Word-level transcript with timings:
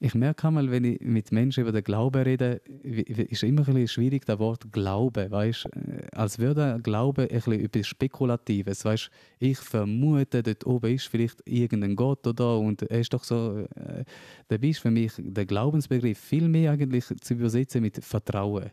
Ich 0.00 0.14
merke 0.14 0.46
einmal, 0.46 0.70
wenn 0.70 0.84
ich 0.84 1.00
mit 1.00 1.32
Menschen 1.32 1.62
über 1.62 1.72
den 1.72 1.82
Glauben 1.82 2.22
rede, 2.22 2.60
ist 2.84 3.42
immer 3.42 3.62
ein 3.62 3.74
bisschen 3.74 3.88
schwierig, 3.88 4.24
das 4.24 4.38
Wort 4.38 4.70
Glaube, 4.70 5.28
weißt? 5.28 5.68
Als 6.12 6.38
würde 6.38 6.78
Glaube 6.84 7.28
etwas 7.28 7.88
Spekulatives, 7.88 8.84
weißt? 8.84 9.10
Ich 9.40 9.58
vermute, 9.58 10.44
dort 10.44 10.64
oben 10.66 10.94
ist 10.94 11.08
vielleicht 11.08 11.42
irgendein 11.44 11.96
Gott 11.96 12.24
oder 12.28 12.60
und 12.60 12.82
er 12.82 13.00
ist 13.00 13.12
doch 13.12 13.24
so, 13.24 13.66
äh, 13.74 14.04
da 14.46 14.56
ist 14.56 14.78
für 14.78 14.92
mich 14.92 15.14
der 15.18 15.46
Glaubensbegriff 15.46 16.18
viel 16.18 16.46
mehr 16.46 16.70
eigentlich 16.70 17.06
zu 17.20 17.34
übersetzen 17.34 17.82
mit 17.82 18.04
Vertrauen. 18.04 18.70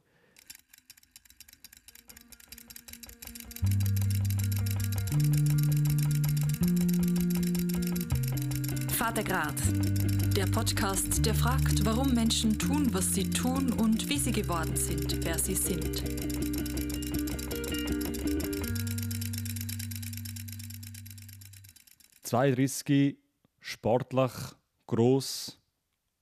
Vatergrad, 8.89 9.55
der 10.35 10.47
Podcast, 10.47 11.25
der 11.25 11.33
fragt, 11.33 11.85
warum 11.85 12.13
Menschen 12.13 12.59
tun, 12.59 12.93
was 12.93 13.13
sie 13.13 13.29
tun 13.29 13.71
und 13.71 14.09
wie 14.09 14.17
sie 14.17 14.33
geworden 14.33 14.75
sind, 14.75 15.23
wer 15.23 15.39
sie 15.39 15.55
sind. 15.55 16.03
Zweiunddreißig, 22.23 23.17
sportlich, 23.61 24.31
gross 24.87 25.57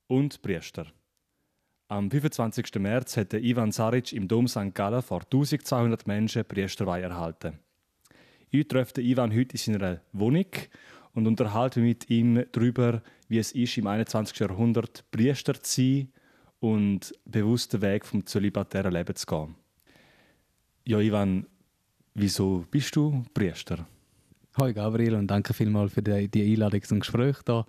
und 0.06 0.40
Priester. 0.44 0.86
Am 1.88 2.12
25. 2.12 2.76
März 2.76 3.18
hatte 3.18 3.40
Ivan 3.40 3.72
Saric 3.72 4.14
im 4.14 4.28
Dom 4.28 4.48
St. 4.48 4.76
Gallen 4.76 5.02
vor 5.02 5.22
1200 5.22 6.06
Menschen 6.06 6.45
Priesterweihe 6.45 7.04
erhalten. 7.04 7.58
Ich 8.52 8.68
treffe 8.68 9.02
Ivan 9.02 9.32
heute 9.32 9.54
in 9.54 9.58
seiner 9.58 10.02
Wohnung 10.12 10.45
und 11.13 11.27
unterhalte 11.27 11.80
mich 11.80 11.90
mit 11.90 12.09
ihm 12.09 12.45
darüber, 12.52 13.02
wie 13.27 13.38
es 13.38 13.52
ist, 13.52 13.77
im 13.77 13.88
21. 13.88 14.40
Jahrhundert 14.40 15.03
Priester 15.12 15.53
zu 15.62 15.81
sein 15.81 16.08
und 16.59 17.13
bewusst 17.26 17.73
den 17.73 17.81
Weg 17.81 18.05
vom 18.05 18.26
zölibatären 18.26 18.94
Leben 18.94 19.16
zu 19.16 19.25
gehen. 19.25 19.55
Ja, 20.86 21.00
Ivan, 21.00 21.45
wieso 22.14 22.66
bist 22.70 22.95
du 22.95 23.23
Priester? 23.33 23.88
Hallo 24.55 24.73
Gabriel 24.73 25.16
und 25.16 25.28
danke 25.28 25.53
vielmals 25.53 25.94
für 25.94 26.03
die, 26.03 26.28
die 26.28 26.53
Einladung 26.53 26.83
zum 26.83 27.00
Gespräch 27.00 27.38
hier. 27.45 27.66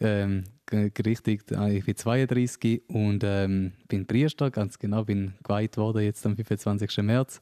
Ähm, 0.00 0.44
gerichtet, 0.66 1.50
ich 1.50 1.84
bin 1.84 1.96
32 1.96 2.82
und 2.88 3.22
ähm, 3.24 3.72
bin 3.88 4.06
Priester, 4.06 4.50
ganz 4.50 4.78
genau, 4.78 5.04
bin 5.04 5.34
geweiht 5.42 5.76
worden 5.76 6.02
jetzt 6.02 6.24
am 6.26 6.36
25. 6.36 6.98
März. 6.98 7.40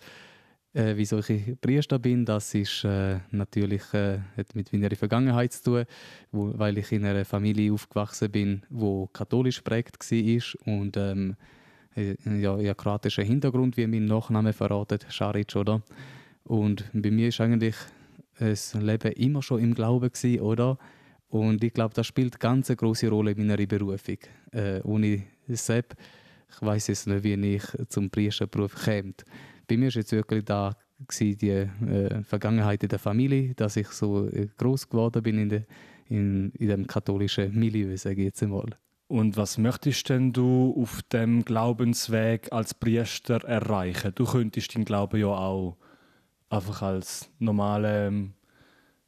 Äh, 0.72 0.94
wieso 0.96 1.18
ich 1.18 1.60
Priester 1.60 1.98
bin, 1.98 2.24
das 2.24 2.54
ist 2.54 2.84
äh, 2.84 3.18
natürlich 3.32 3.82
äh, 3.92 4.18
hat 4.36 4.54
mit 4.54 4.72
meiner 4.72 4.94
Vergangenheit 4.94 5.52
zu 5.52 5.64
tun, 5.64 5.84
wo, 6.30 6.56
weil 6.56 6.78
ich 6.78 6.92
in 6.92 7.04
einer 7.04 7.24
Familie 7.24 7.72
aufgewachsen 7.72 8.30
bin, 8.30 8.62
wo 8.70 9.08
katholisch 9.08 9.64
geprägt 9.64 9.98
war 9.98 10.74
und 10.74 10.96
ähm, 10.96 11.34
äh, 11.96 12.14
ja, 12.24 12.56
ja, 12.58 12.74
kroatischer 12.74 13.24
Hintergrund, 13.24 13.76
wie 13.76 13.88
mein 13.88 14.04
Nachname 14.04 14.52
verratet, 14.52 15.06
Scharic, 15.08 15.56
oder? 15.56 15.82
Und 16.44 16.84
bei 16.92 17.10
mir 17.10 17.28
ist 17.28 17.40
eigentlich 17.40 17.74
das 18.38 18.74
Leben 18.74 19.12
immer 19.12 19.42
schon 19.42 19.60
im 19.60 19.74
Glauben 19.74 20.10
gewesen, 20.12 20.40
oder? 20.40 20.78
Und 21.30 21.64
ich 21.64 21.74
glaube, 21.74 21.94
das 21.94 22.06
spielt 22.06 22.38
ganz 22.38 22.70
eine 22.70 22.76
große 22.76 23.08
Rolle 23.08 23.32
in 23.32 23.46
meiner 23.46 23.66
Berufung. 23.66 24.18
Äh, 24.52 24.80
ohne 24.82 25.24
Sepp, 25.48 25.96
ich 26.48 26.62
weiß 26.62 26.88
jetzt 26.88 27.08
nicht, 27.08 27.24
wie 27.24 27.54
ich 27.54 27.64
zum 27.88 28.08
Priesterberuf 28.08 28.84
käme 28.84 29.14
bei 29.70 29.76
mir 29.76 29.86
war 29.86 29.96
jetzt 29.96 30.12
wirklich 30.12 30.44
da 30.44 30.76
die 31.20 31.48
äh, 31.48 31.68
Vergangenheit 32.24 32.82
in 32.82 32.88
der 32.88 32.98
Familie, 32.98 33.54
dass 33.54 33.76
ich 33.76 33.88
so 33.88 34.26
äh, 34.26 34.48
groß 34.58 34.88
geworden 34.88 35.22
bin 35.22 35.38
in, 35.38 35.48
de, 35.48 35.62
in, 36.08 36.50
in 36.58 36.68
dem 36.68 36.86
katholischen 36.86 37.58
Milieu, 37.58 37.96
sage 37.96 38.16
ich 38.16 38.26
jetzt 38.26 38.42
einmal. 38.42 38.76
Und 39.06 39.36
was 39.36 39.58
möchtest 39.58 40.08
denn 40.08 40.32
du 40.32 40.74
auf 40.76 41.02
dem 41.12 41.44
Glaubensweg 41.44 42.52
als 42.52 42.74
Priester 42.74 43.44
erreichen? 43.44 44.12
Du 44.14 44.24
könntest 44.24 44.74
deinen 44.74 44.84
Glauben 44.84 45.20
ja 45.20 45.28
auch 45.28 45.76
einfach 46.48 46.82
als 46.82 47.30
normale 47.38 48.08
ähm, 48.08 48.34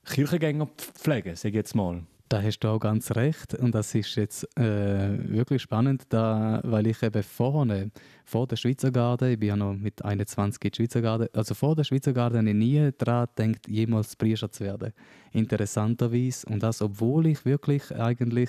Kirchengänger 0.06 0.68
pflegen, 0.76 1.36
sage 1.36 1.50
ich 1.50 1.54
jetzt 1.56 1.74
mal. 1.74 2.02
Da 2.32 2.41
hast 2.41 2.60
du 2.60 2.69
auch 2.69 2.78
ganz 2.78 3.10
recht. 3.10 3.53
Und 3.56 3.75
das 3.75 3.94
ist 3.94 4.16
jetzt 4.16 4.44
äh, 4.56 5.19
wirklich 5.31 5.60
spannend, 5.60 6.04
da, 6.09 6.62
weil 6.65 6.87
ich 6.87 7.03
eben 7.03 7.22
vorne, 7.22 7.91
vor 8.25 8.47
der 8.47 8.56
Schweizer 8.56 8.91
Garde, 8.91 9.32
ich 9.32 9.38
bin 9.38 9.50
ja 9.50 9.56
noch 9.56 9.75
mit 9.75 10.03
21 10.03 10.65
in 10.65 10.70
der 10.70 10.75
Schweizer 10.75 11.03
Garde, 11.03 11.31
also 11.34 11.54
vor 11.54 11.76
der 11.76 11.84
Schweizer 11.84 12.15
Garde 12.15 12.43
nie 12.43 12.91
daran 12.97 13.28
denkt, 13.37 13.69
jemals 13.69 14.16
Priester 14.16 14.50
zu 14.50 14.65
werden. 14.65 14.94
Interessanterweise. 15.32 16.47
Und 16.47 16.62
das, 16.62 16.81
obwohl 16.81 17.26
ich 17.26 17.44
wirklich 17.44 17.94
eigentlich 17.94 18.49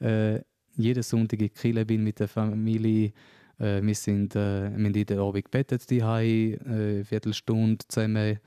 äh, 0.00 0.40
jeden 0.74 1.04
Sonntag 1.04 1.40
in 1.40 1.54
Kille 1.54 1.86
bin 1.86 2.02
mit 2.02 2.18
der 2.18 2.26
Familie. 2.26 3.12
Äh, 3.60 3.80
wir 3.80 3.94
sind 3.94 4.34
äh, 4.34 4.76
wir 4.76 4.86
haben 4.86 5.06
der 5.06 5.18
Abend 5.20 5.44
gebettet, 5.44 5.88
die 5.88 6.00
äh, 6.00 7.04
Viertelstunde 7.04 7.86
zusammen 7.86 8.40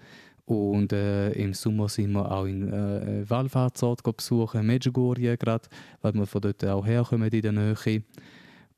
und 0.48 0.94
äh, 0.94 1.34
im 1.34 1.54
Sommer 1.54 1.90
sind 1.90 2.14
wir 2.14 2.32
auch 2.32 2.46
in 2.46 2.72
äh, 2.72 3.30
Wallfahrtsort 3.30 4.02
besuchen, 4.02 4.66
Medjugorje 4.66 5.38
gerade, 5.38 5.68
weil 6.02 6.14
wir 6.14 6.26
von 6.26 6.40
dort 6.40 6.64
auch 6.64 6.86
herkommen 6.86 7.30
in 7.30 7.42
der 7.42 7.52
Nähe. 7.52 8.04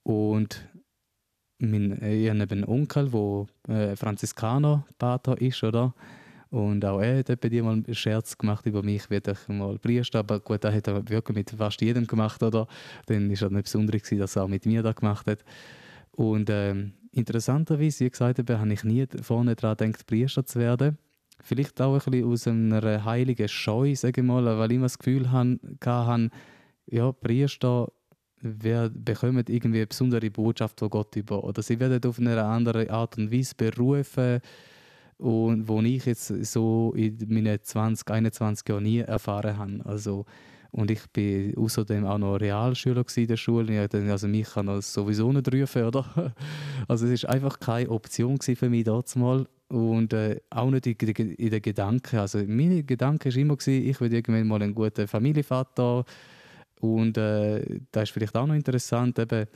Und 0.01 0.67
mein, 1.59 1.91
ich 2.01 2.27
habe 2.27 2.41
einen 2.41 2.63
Onkel, 2.65 3.11
der 3.11 3.91
äh, 3.91 3.95
Franziskaner 3.95 4.87
Pater 4.97 5.39
ist, 5.39 5.63
oder? 5.63 5.93
Und 6.49 6.83
auch 6.85 7.01
er 7.01 7.19
hat 7.19 7.39
bei 7.39 7.49
dir 7.49 7.63
mal 7.63 7.73
einen 7.73 7.93
Scherz 7.93 8.35
gemacht 8.35 8.65
über 8.65 8.81
mich, 8.81 9.07
werde 9.11 9.33
ich 9.33 9.47
mal 9.47 9.77
Priester, 9.77 10.19
aber 10.19 10.39
gut, 10.39 10.63
das 10.63 10.73
hat 10.73 10.87
er 10.87 11.07
wirklich 11.07 11.37
mit 11.37 11.51
fast 11.51 11.81
jedem 11.81 12.07
gemacht, 12.07 12.41
oder? 12.41 12.65
Dann 13.05 13.29
ist 13.29 13.43
er 13.43 13.51
nicht 13.51 13.65
besonders 13.65 14.09
dass 14.09 14.35
er 14.35 14.45
auch 14.45 14.47
mit 14.47 14.65
mir 14.65 14.81
das 14.81 14.95
gemacht 14.95 15.27
hat. 15.27 15.45
Und 16.13 16.49
ähm, 16.49 16.93
interessanterweise, 17.11 18.05
wie 18.05 18.09
gesagt 18.09 18.39
habe 18.39 18.73
ich 18.73 18.83
nie 18.83 19.05
vorne 19.21 19.55
daran 19.55 19.77
gedacht, 19.77 20.07
Priester 20.07 20.43
zu 20.43 20.57
werden. 20.57 20.97
Vielleicht 21.43 21.81
auch 21.81 21.93
ein 21.93 22.11
bisschen 22.11 22.31
aus 22.31 22.47
einer 22.47 23.05
heiligen 23.05 23.47
Scheu, 23.47 23.95
sage 23.95 24.21
ich 24.21 24.27
mal, 24.27 24.45
weil 24.57 24.71
ich 24.71 24.75
immer 24.75 24.85
das 24.85 24.97
Gefühl 24.97 25.31
hatte, 25.31 26.29
ja, 26.87 27.11
Priester 27.11 27.87
wer 28.41 28.89
bekommen 28.89 29.43
irgendwie 29.47 29.79
eine 29.79 29.87
besondere 29.87 30.29
Botschaft 30.29 30.79
von 30.79 30.89
Gott 30.89 31.15
über 31.15 31.43
oder 31.43 31.61
sie 31.61 31.79
werden 31.79 32.03
auf 32.09 32.19
eine 32.19 32.41
andere 32.43 32.89
Art 32.89 33.17
und 33.17 33.31
Weise 33.31 33.53
berufen 33.55 34.39
und 35.17 35.67
wo 35.67 35.81
ich 35.81 36.05
jetzt 36.05 36.27
so 36.45 36.93
in 36.95 37.17
meinen 37.27 37.61
20, 37.61 38.09
21 38.09 38.69
Jahren 38.69 38.83
nie 38.83 38.99
erfahren 38.99 39.57
habe. 39.57 39.85
Also, 39.85 40.25
und 40.71 40.91
ich 40.91 41.07
bin 41.11 41.57
außerdem 41.57 42.05
auch 42.05 42.17
noch 42.17 42.35
Realschüler 42.35 43.03
in 43.15 43.27
der 43.27 43.37
Schule. 43.37 43.87
Also 43.91 44.27
mich 44.27 44.49
kann 44.49 44.67
das 44.67 44.93
sowieso 44.93 45.31
nicht 45.31 45.51
rufen, 45.53 45.83
oder? 45.83 46.33
Also 46.87 47.05
es 47.05 47.11
ist 47.11 47.25
einfach 47.25 47.59
keine 47.59 47.89
Option 47.89 48.39
für 48.39 48.69
mich 48.69 48.83
damals 48.83 49.15
und 49.69 50.13
äh, 50.13 50.39
auch 50.49 50.69
nicht 50.69 50.87
in, 50.87 50.95
in 51.33 51.49
den 51.49 51.61
Gedanken. 51.61 52.19
Also 52.19 52.39
mein 52.47 52.85
Gedanke 52.85 53.29
war 53.29 53.37
immer, 53.37 53.55
gewesen, 53.55 53.87
ich 53.87 54.01
will 54.01 54.13
irgendwann 54.13 54.47
mal 54.47 54.61
ein 54.61 54.73
guter 54.73 55.07
Familienvater. 55.07 56.05
Und 56.79 57.17
äh, 57.17 57.79
das 57.91 58.03
ist 58.03 58.11
vielleicht 58.11 58.35
auch 58.35 58.47
noch 58.47 58.55
interessant, 58.55 59.19
eben, 59.19 59.47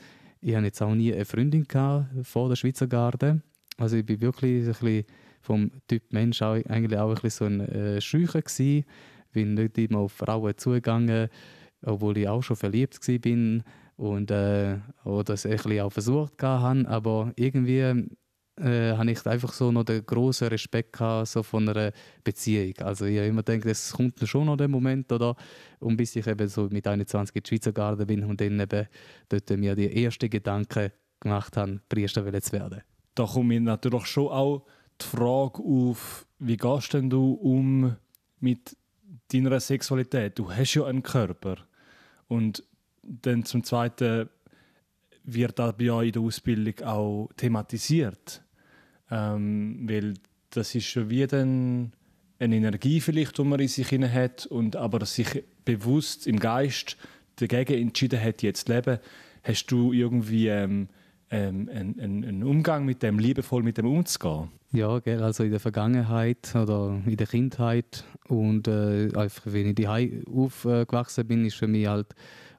ich 0.42 0.56
hatte 0.56 0.66
jetzt 0.66 0.82
auch 0.82 0.94
nie 0.94 1.14
eine 1.14 1.26
Freundin 1.26 1.64
gehabt 1.68 2.08
vor 2.24 2.50
der 2.50 2.56
Schweizer 2.56 2.88
Garde. 2.88 3.42
Also 3.78 3.96
ich 3.96 4.06
bin 4.06 4.22
wirklich 4.22 4.64
ein 4.64 4.68
bisschen 4.68 5.06
vom 5.42 5.72
Typ 5.88 6.04
Mensch 6.12 6.42
auch, 6.42 6.54
eigentlich 6.54 7.00
auch 7.00 7.10
ein 7.10 7.22
bisschen 7.22 7.30
so 7.30 7.46
ein 7.46 7.70
äh, 7.70 8.02
Schücher. 8.02 8.42
Bin 9.34 9.56
nicht 9.56 9.78
immer 9.78 10.00
auf 10.00 10.14
Frauen 10.14 10.58
zugegangen, 10.58 11.30
obwohl 11.82 12.18
ich 12.18 12.28
auch 12.28 12.42
schon 12.42 12.56
verliebt 12.56 13.00
war 13.08 13.64
und 13.98 14.32
äh, 14.32 14.78
oder 15.04 15.34
es 15.34 15.46
ein 15.46 15.80
auch 15.82 15.92
versucht 15.92 16.42
habe, 16.42 16.88
aber 16.88 17.34
irgendwie 17.36 18.08
äh, 18.60 18.96
habe 18.96 19.12
ich 19.12 19.26
einfach 19.26 19.54
so 19.54 19.72
noch 19.72 19.84
den 19.84 20.06
großen 20.06 20.48
Respekt 20.48 20.94
gehabt, 20.94 21.28
so 21.28 21.44
von 21.44 21.68
einer 21.68 21.92
Beziehung. 22.24 22.74
Also 22.80 23.06
ich 23.06 23.18
habe 23.18 23.28
immer 23.28 23.44
gedacht, 23.44 23.66
es 23.66 23.94
kommt 23.94 24.20
schon 24.28 24.46
noch 24.46 24.58
der 24.58 24.68
Moment, 24.68 25.12
oder? 25.12 25.36
Und 25.80 25.98
bis 25.98 26.16
ich 26.16 26.28
eben 26.28 26.48
so 26.48 26.68
mit 26.72 26.88
21 26.88 27.36
in 27.36 27.42
die 27.44 27.48
Schweizer 27.48 27.72
Garde 27.72 28.06
bin 28.06 28.24
und 28.24 28.40
dann 28.40 28.60
eben 28.60 28.88
dort 29.30 29.50
mir 29.52 29.76
die 29.76 30.04
ersten 30.04 30.30
Gedanken 30.30 30.92
gemacht 31.20 31.58
habe, 31.58 31.82
Priester 31.90 32.24
zu 32.42 32.52
werden. 32.52 32.82
Da 33.16 33.26
kommt 33.26 33.48
mir 33.48 33.62
natürlich 33.62 34.06
schon 34.06 34.28
auch 34.28 34.66
die 35.02 35.06
Frage 35.06 35.62
auf, 35.64 36.26
wie 36.40 36.58
gehst 36.58 36.94
denn 36.94 37.10
du 37.10 37.34
um 37.34 37.96
mit 38.40 38.76
deiner 39.32 39.60
Sexualität? 39.60 40.38
Du 40.38 40.52
hast 40.52 40.74
ja 40.74 40.86
einen 40.86 41.04
Körper. 41.04 41.58
Und 42.28 42.64
dann 43.04 43.46
zum 43.46 43.64
Zweiten, 43.64 44.30
wird 45.24 45.60
das 45.60 45.78
bei 45.78 45.92
euch 45.92 46.08
in 46.08 46.12
der 46.14 46.22
Ausbildung 46.22 46.86
auch 46.86 47.30
thematisiert? 47.38 48.44
Ähm, 49.10 49.88
weil 49.88 50.16
das 50.50 50.76
ist 50.76 50.86
schon 50.86 51.10
wie 51.10 51.26
dann 51.28 51.94
eine 52.40 52.56
Energie 52.56 53.00
vielleicht, 53.00 53.38
die 53.38 53.44
man 53.44 53.60
in 53.60 53.68
sich 53.68 53.92
hat, 53.92 54.46
und 54.48 54.76
aber 54.76 55.06
sich 55.06 55.44
bewusst 55.66 56.28
im 56.28 56.40
Geist 56.40 56.98
dagegen 57.38 57.82
entschieden 57.82 58.22
hat, 58.22 58.42
jetzt 58.44 58.68
zu 58.68 58.74
leben. 58.74 59.00
Hast 59.44 59.68
du 59.68 59.94
irgendwie 59.94 60.48
ähm, 60.48 60.90
ähm, 61.34 61.70
einen, 61.74 62.24
einen, 62.24 62.44
Umgang 62.44 62.86
mit 62.86 63.02
dem, 63.02 63.20
liebevoll 63.20 63.64
mit 63.64 63.78
dem 63.78 63.88
umzugehen? 63.88 64.50
Ja, 64.72 65.00
gell, 65.00 65.22
also 65.22 65.44
in 65.44 65.52
der 65.52 65.60
Vergangenheit 65.60 66.56
oder 66.56 67.02
in 67.06 67.18
der 67.18 67.28
Kindheit 67.28 68.06
und 68.28 68.68
äh, 68.68 69.10
einfach, 69.16 69.44
wenn 69.46 69.68
ich 69.68 69.76
daheim 69.76 70.24
aufgewachsen 70.34 71.28
bin, 71.28 71.46
ist 71.46 71.56
für 71.56 71.68
mich 71.68 71.88
halt 71.88 72.16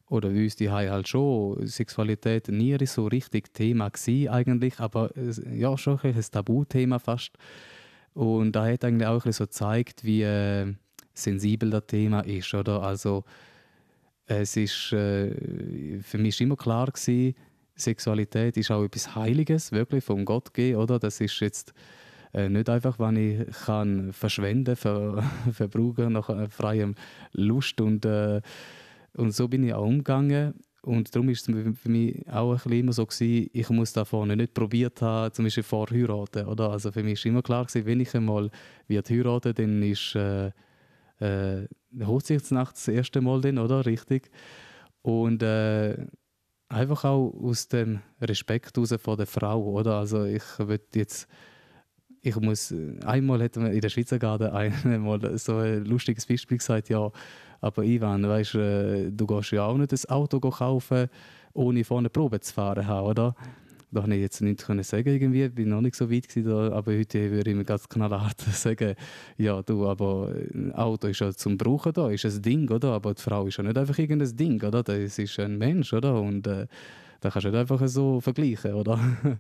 oder 0.08 0.32
wie 0.34 0.44
uns 0.44 0.56
die 0.56 0.70
halt 0.70 1.08
schon 1.08 1.66
Sexualität 1.66 2.48
nie 2.48 2.76
so 2.86 3.06
richtig 3.06 3.52
Thema 3.54 3.88
gewesen, 3.88 4.28
eigentlich, 4.28 4.78
aber 4.78 5.10
ja 5.52 5.76
schon 5.78 5.98
ein 6.02 6.14
Tabuthema 6.30 6.98
fast. 6.98 7.32
Und 8.12 8.52
da 8.52 8.66
hat 8.66 8.84
eigentlich 8.84 9.08
auch 9.08 9.24
so 9.32 9.44
gezeigt, 9.44 10.04
wie 10.04 10.22
äh, 10.22 10.72
sensibel 11.14 11.70
das 11.70 11.86
Thema 11.86 12.20
ist, 12.20 12.52
oder? 12.54 12.82
Also 12.82 13.24
es 14.26 14.56
ist 14.56 14.92
äh, 14.92 16.00
für 16.00 16.18
mich 16.18 16.40
immer 16.40 16.56
klar 16.56 16.86
gewesen, 16.86 17.34
Sexualität 17.76 18.56
ist 18.56 18.70
auch 18.70 18.84
etwas 18.84 19.14
Heiliges, 19.14 19.72
wirklich 19.72 20.04
vom 20.04 20.24
Gott 20.24 20.54
gegeben, 20.54 20.78
oder? 20.78 20.98
Das 20.98 21.20
ist 21.20 21.38
jetzt 21.40 21.74
äh, 22.32 22.48
nicht 22.48 22.68
einfach, 22.68 22.98
wenn 22.98 23.16
ich 23.16 23.46
kann 23.64 24.12
verschwenden, 24.12 24.76
ver, 24.76 25.22
verbrauchen 25.52 26.12
nach 26.12 26.28
äh, 26.30 26.48
freiem 26.48 26.94
Lust 27.32 27.80
und 27.80 28.04
äh, 28.04 28.40
und 29.16 29.32
so 29.32 29.48
bin 29.48 29.64
ich 29.64 29.72
auch 29.72 29.86
umgegangen. 29.86 30.54
Und 30.82 31.14
darum 31.14 31.30
ist 31.30 31.48
es 31.48 31.78
für 31.78 31.88
mich 31.88 32.28
auch 32.28 32.50
ein 32.50 32.56
bisschen 32.56 32.72
immer 32.72 32.92
so 32.92 33.06
gewesen, 33.06 33.48
ich 33.52 33.70
muss 33.70 33.94
da 33.94 34.04
vorne 34.04 34.36
nicht 34.36 34.52
probiert 34.52 35.00
haben, 35.00 35.32
zum 35.32 35.46
Beispiel 35.46 35.62
vor 35.62 35.88
heiraten, 35.90 36.46
oder? 36.46 36.70
Also 36.70 36.92
für 36.92 37.02
mich 37.02 37.14
ist 37.14 37.26
immer 37.26 37.40
klar 37.40 37.64
gewesen, 37.64 37.86
wenn 37.86 38.00
ich 38.00 38.14
einmal 38.14 38.50
wird 38.86 39.08
heiraten, 39.08 39.54
dann 39.54 39.82
ist 39.82 40.14
äh, 40.14 40.50
äh, 41.20 41.68
Hochzeitsnacht 42.04 42.76
das 42.76 42.88
erste 42.88 43.22
Mal 43.22 43.40
dann, 43.40 43.58
oder? 43.58 43.86
Richtig. 43.86 44.30
Und 45.00 45.42
äh, 45.42 46.06
einfach 46.68 47.04
auch 47.04 47.32
aus 47.42 47.68
dem 47.68 48.00
Respekt 48.20 48.76
heraus 48.76 48.94
vor 49.00 49.16
der 49.16 49.26
Frau, 49.26 49.62
oder? 49.62 49.98
Also 49.98 50.24
ich 50.24 50.42
würde 50.58 50.84
jetzt 50.94 51.28
ich 52.26 52.36
muss, 52.36 52.74
einmal 53.04 53.42
hat 53.42 53.56
man 53.56 53.70
in 53.70 53.82
der 53.82 53.90
Schweizer 53.90 54.18
Garde 54.18 54.50
einmal 54.52 55.38
so 55.38 55.58
ein 55.58 55.84
lustiges 55.84 56.24
Beispiel 56.24 56.56
gesagt, 56.56 56.88
ja, 56.88 57.10
aber 57.60 57.84
Ivan, 57.84 58.26
weißt, 58.26 58.54
äh, 58.54 59.10
du 59.10 59.26
gehst 59.26 59.52
ja 59.52 59.66
auch 59.66 59.76
nicht 59.76 59.92
das 59.92 60.08
Auto 60.08 60.40
kaufen, 60.40 61.08
ohne 61.52 61.84
vorne 61.84 62.08
Probe 62.08 62.40
zu 62.40 62.54
fahren 62.54 62.88
oder? 62.88 63.34
Da 63.94 64.00
konnte 64.00 64.16
ich 64.16 64.22
jetzt 64.22 64.40
nicht 64.40 64.64
können 64.64 64.82
sagen 64.82 65.08
irgendwie, 65.08 65.48
bin 65.48 65.68
noch 65.68 65.80
nicht 65.80 65.94
so 65.94 66.10
weit 66.10 66.28
gewesen, 66.28 66.72
aber 66.72 66.98
heute 66.98 67.30
würde 67.30 67.50
ich 67.50 67.56
mir 67.56 67.64
ganz 67.64 67.88
knallhart 67.88 68.40
sagen, 68.52 68.96
ja 69.38 69.62
du, 69.62 69.86
aber 69.86 70.34
ein 70.52 70.72
Auto 70.72 71.06
ist 71.06 71.20
ja 71.20 71.32
zum 71.32 71.56
Brauchen 71.56 71.92
da, 71.92 72.10
ist 72.10 72.24
ein 72.24 72.42
Ding, 72.42 72.68
oder? 72.70 72.92
Aber 72.92 73.14
die 73.14 73.22
Frau 73.22 73.46
ist 73.46 73.56
ja 73.56 73.62
nicht 73.62 73.78
einfach 73.78 73.96
irgendein 73.96 74.36
Ding, 74.36 74.62
oder? 74.62 74.82
Das 74.82 75.18
ist 75.18 75.38
ein 75.38 75.58
Mensch, 75.58 75.92
oder? 75.92 76.20
Und 76.20 76.46
äh, 76.46 76.66
da 77.20 77.30
kannst 77.30 77.44
du 77.46 77.50
nicht 77.50 77.58
einfach 77.58 77.86
so 77.86 78.20
vergleichen, 78.20 78.74
oder? 78.74 78.98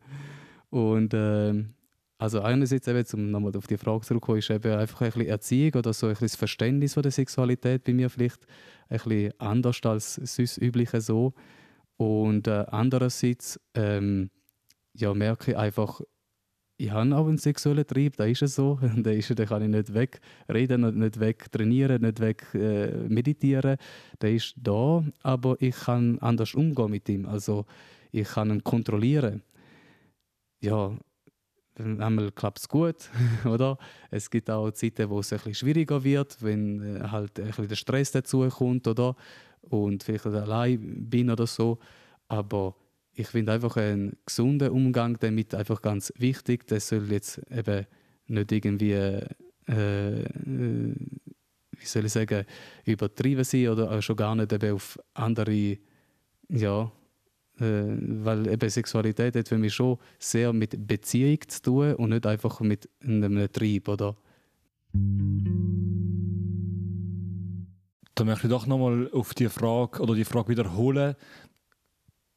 Und 0.70 1.12
äh, 1.14 1.64
also 2.18 2.40
einerseits, 2.40 2.86
eben, 2.86 3.04
um 3.12 3.30
nochmal 3.30 3.56
auf 3.56 3.66
die 3.66 3.76
Frage 3.76 4.02
zurückzukommen, 4.02 4.38
ist 4.38 4.50
eben 4.50 4.72
einfach 4.72 5.00
ein 5.00 5.10
bisschen 5.10 5.26
Erziehung 5.26 5.74
oder 5.74 5.92
so 5.92 6.06
ein 6.06 6.12
bisschen 6.12 6.26
das 6.26 6.36
Verständnis 6.36 6.94
von 6.94 7.02
der 7.02 7.12
Sexualität 7.12 7.82
bei 7.84 7.92
mir 7.92 8.08
vielleicht 8.08 8.46
ein 8.88 8.98
bisschen 8.98 9.32
anders 9.38 9.80
als 9.82 10.14
sonst 10.14 10.58
übliche 10.58 11.00
so. 11.00 11.34
Und 11.96 12.46
äh, 12.46 12.64
andererseits 12.68 13.60
ähm, 13.74 14.30
ja, 14.96 15.12
merke 15.14 15.52
ich 15.52 15.56
einfach, 15.56 16.00
ich 16.76 16.90
habe 16.90 17.14
auch 17.16 17.26
einen 17.28 17.38
sexuellen 17.38 17.86
Trieb, 17.86 18.16
da 18.16 18.24
ist 18.24 18.42
es 18.42 18.56
so. 18.56 18.78
Da, 18.96 19.10
ist, 19.10 19.38
da 19.38 19.44
kann 19.44 19.62
ich 19.62 19.68
nicht 19.68 19.94
wegreden, 19.94 20.98
nicht 20.98 21.20
weg 21.20 21.50
trainieren, 21.50 22.02
nicht 22.02 22.20
weg 22.20 22.46
äh, 22.54 22.90
meditieren. 23.08 23.76
Der 24.20 24.32
ist 24.32 24.54
da, 24.56 25.04
aber 25.22 25.56
ich 25.60 25.76
kann 25.76 26.18
anders 26.18 26.54
umgehen 26.54 26.90
mit 26.90 27.08
ihm. 27.08 27.26
Also 27.26 27.64
ich 28.10 28.28
kann 28.28 28.50
ihn 28.50 28.64
kontrollieren. 28.64 29.42
Ja, 30.60 30.96
einmal 31.76 32.32
klappt 32.32 32.60
es 32.60 32.68
gut, 32.68 33.10
oder? 33.44 33.78
Es 34.10 34.30
gibt 34.30 34.50
auch 34.50 34.70
Zeiten, 34.72 35.10
wo 35.10 35.20
es 35.20 35.32
ein 35.32 35.38
bisschen 35.38 35.54
schwieriger 35.54 36.02
wird, 36.02 36.42
wenn 36.42 36.96
äh, 36.96 37.08
halt 37.08 37.38
ein 37.38 37.46
bisschen 37.46 37.68
der 37.68 37.76
Stress 37.76 38.12
dazu 38.12 38.48
kommt, 38.48 38.86
oder? 38.88 39.14
Und 39.62 40.02
vielleicht 40.02 40.26
allein 40.26 41.08
bin 41.08 41.30
oder 41.30 41.46
so. 41.46 41.78
Aber 42.28 42.74
ich 43.14 43.28
finde 43.28 43.52
einfach 43.52 43.76
einen 43.76 44.16
gesunden 44.26 44.70
Umgang 44.70 45.16
damit 45.20 45.54
einfach 45.54 45.80
ganz 45.82 46.12
wichtig. 46.16 46.66
Das 46.66 46.88
soll 46.88 47.10
jetzt 47.12 47.40
eben 47.50 47.86
nicht 48.26 48.52
irgendwie, 48.52 48.92
äh, 48.92 49.26
äh, 49.66 50.24
wie 51.72 51.86
soll 51.86 52.06
ich 52.06 52.12
sagen, 52.12 52.44
übertrieben 52.84 53.44
sein 53.44 53.68
oder 53.68 54.00
schon 54.02 54.16
gar 54.16 54.34
nicht 54.34 54.52
eben 54.52 54.74
auf 54.74 54.98
andere, 55.14 55.78
ja, 56.48 56.90
äh, 57.60 57.84
weil 58.24 58.48
eben 58.48 58.68
Sexualität 58.68 59.36
hat 59.36 59.48
für 59.48 59.58
mich 59.58 59.74
schon 59.74 59.98
sehr 60.18 60.52
mit 60.52 60.86
Beziehung 60.86 61.38
zu 61.46 61.62
tun 61.62 61.94
und 61.94 62.10
nicht 62.10 62.26
einfach 62.26 62.60
mit 62.60 62.88
einem 63.02 63.50
Trieb, 63.52 63.88
oder? 63.88 64.16
Da 68.16 68.24
möchte 68.24 68.46
ich 68.46 68.52
doch 68.52 68.66
nochmal 68.66 69.10
auf 69.12 69.34
die 69.34 69.48
Frage 69.48 70.00
oder 70.00 70.14
die 70.14 70.24
Frage 70.24 70.48
wiederholen. 70.48 71.16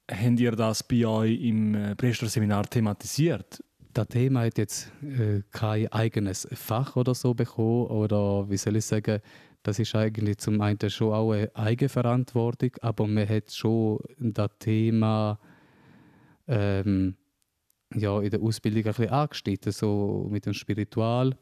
Habt 0.09 0.39
ihr 0.39 0.51
das 0.51 0.83
bei 0.83 1.05
euch 1.05 1.41
im 1.41 1.75
äh, 1.75 1.95
Priesterseminar 1.95 2.69
thematisiert? 2.69 3.61
Das 3.93 4.07
Thema 4.07 4.45
hat 4.45 4.57
jetzt 4.57 4.89
äh, 5.01 5.41
kein 5.51 5.91
eigenes 5.91 6.47
Fach 6.53 6.95
oder 6.95 7.13
so 7.13 7.33
bekommen 7.33 7.87
oder 7.87 8.49
wie 8.49 8.55
soll 8.55 8.77
ich 8.77 8.85
sagen, 8.85 9.19
das 9.63 9.79
ist 9.79 9.95
eigentlich 9.95 10.37
zum 10.37 10.61
einen 10.61 10.89
schon 10.89 11.13
auch 11.13 11.33
eine 11.33 11.53
Eigenverantwortung, 11.55 12.71
aber 12.79 13.05
man 13.05 13.27
hat 13.27 13.51
schon 13.51 13.99
das 14.17 14.51
Thema 14.59 15.39
ähm, 16.47 17.15
ja, 17.93 18.21
in 18.21 18.29
der 18.29 18.41
Ausbildung 18.41 18.85
ein 18.85 18.93
bisschen 18.93 19.09
angeschnitten, 19.09 19.73
so 19.73 20.27
mit 20.31 20.45
dem 20.45 20.53
Spiritual 20.53 21.35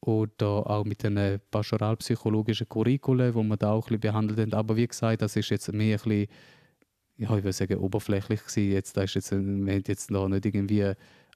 oder 0.00 0.68
auch 0.68 0.84
mit 0.84 1.04
den 1.04 1.38
pastoralpsychologischen 1.50 2.68
Curricula, 2.68 3.32
wo 3.34 3.44
man 3.44 3.58
da 3.58 3.70
auch 3.70 3.84
ein 3.86 4.00
bisschen 4.00 4.00
behandelt 4.00 4.40
haben. 4.40 4.54
Aber 4.54 4.74
wie 4.76 4.88
gesagt, 4.88 5.22
das 5.22 5.36
ist 5.36 5.50
jetzt 5.50 5.72
mehr 5.72 5.96
ein 5.98 6.02
bisschen, 6.02 6.26
ja, 7.16 7.28
ich 7.36 7.44
würde 7.44 7.52
sagen, 7.52 7.78
oberflächlich 7.78 8.40
gewesen. 8.40 8.72
Jetzt, 8.72 8.96
da 8.96 9.02
ist 9.02 9.14
jetzt, 9.14 9.30
wir 9.30 9.38
haben 9.38 9.82
jetzt 9.86 10.10
noch 10.10 10.28
nicht 10.28 10.46
irgendwie 10.46 10.94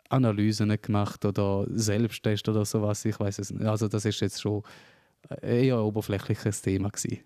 Analysen 0.09 0.77
gemacht 0.81 1.25
oder 1.25 1.67
Selbsttest 1.71 2.49
oder 2.49 2.65
sowas, 2.65 3.05
ich 3.05 3.19
weiß 3.19 3.39
es 3.39 3.51
nicht. 3.51 3.67
Also 3.67 3.89
das 3.89 4.05
ist 4.05 4.21
jetzt 4.21 4.41
schon 4.41 4.63
eher 5.43 5.77
ein 5.77 5.81
oberflächliches 5.81 6.63
Thema 6.63 6.91
gewesen. 6.91 7.21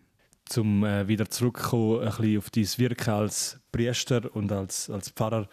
Zum 0.45 0.85
äh, 0.85 1.07
wieder 1.07 1.29
zurückkommen, 1.29 2.01
ein 2.01 2.07
bisschen 2.07 2.39
auf 2.39 2.51
dein 2.51 2.65
Wirken 2.79 3.11
als 3.11 3.61
Priester 3.71 4.35
und 4.35 4.51
als, 4.51 4.91
als 4.91 5.11
Pfarrer. 5.11 5.49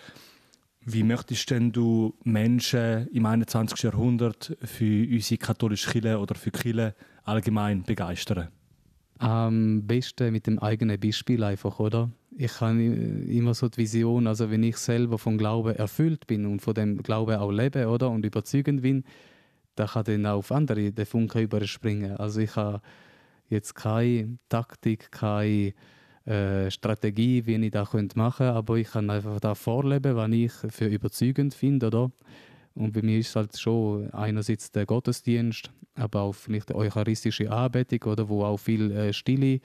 Wie 0.82 1.04
möchtest 1.04 1.50
denn 1.52 1.72
du 1.72 2.16
Menschen 2.24 3.08
im 3.10 3.26
21. 3.26 3.84
Jahrhundert 3.84 4.58
für 4.64 5.08
unsere 5.08 5.38
katholische 5.38 5.92
Kirche 5.92 6.18
oder 6.18 6.34
für 6.36 6.52
Kirche 6.52 6.96
allgemein 7.24 7.84
begeistern? 7.84 8.48
Am 9.20 9.86
besten 9.86 10.32
mit 10.32 10.48
dem 10.48 10.58
eigenen 10.60 11.00
Beispiel 11.00 11.44
einfach, 11.44 11.80
oder? 11.80 12.10
Ich 12.42 12.62
habe 12.62 12.82
immer 12.82 13.54
so 13.54 13.68
die 13.68 13.80
Vision, 13.80 14.26
also 14.26 14.50
wenn 14.50 14.64
ich 14.64 14.78
selber 14.78 15.18
vom 15.18 15.38
Glauben 15.38 15.76
erfüllt 15.76 16.26
bin 16.26 16.46
und 16.46 16.62
von 16.62 16.74
dem 16.74 17.04
Glauben 17.04 17.36
auch 17.36 17.52
lebe, 17.52 17.90
oder? 17.90 18.10
Und 18.10 18.26
überzeugend 18.26 18.82
bin, 18.82 19.04
da 19.76 19.88
kann 19.88 20.06
dann 20.06 20.26
auch 20.26 20.38
auf 20.38 20.52
andere 20.54 20.94
den 20.94 21.06
Funken 21.06 21.42
überspringen. 21.42 22.16
Also 22.16 22.40
ich 22.40 22.56
habe 22.56 22.80
jetzt 23.50 23.76
keine 23.76 24.38
Taktik, 24.48 25.12
keine 25.12 25.74
äh, 26.26 26.72
Strategie, 26.72 27.46
wie 27.46 27.56
ich 27.56 27.72
das 27.72 27.94
machen 28.16 28.38
könnte, 28.38 28.54
aber 28.54 28.78
ich 28.78 28.90
kann 28.90 29.10
einfach 29.10 29.42
da 29.42 29.54
vorleben, 29.54 30.16
was 30.16 30.32
ich 30.32 30.54
für 30.74 30.88
überzeugend 30.88 31.54
finde, 31.54 31.88
oder? 31.88 32.10
Und 32.74 32.94
bei 32.94 33.02
mir 33.02 33.20
ist 33.20 33.36
halt 33.36 33.60
schon 33.60 34.10
einerseits 34.12 34.72
der 34.72 34.86
Gottesdienst, 34.86 35.72
aber 35.96 36.22
auch 36.22 36.36
vielleicht 36.36 36.70
die 36.70 36.76
eucharistische 36.76 37.52
Anbetung, 37.52 38.14
oder, 38.14 38.30
wo 38.30 38.46
auch 38.46 38.56
viel 38.56 38.92
äh, 38.92 39.12
Stille 39.12 39.60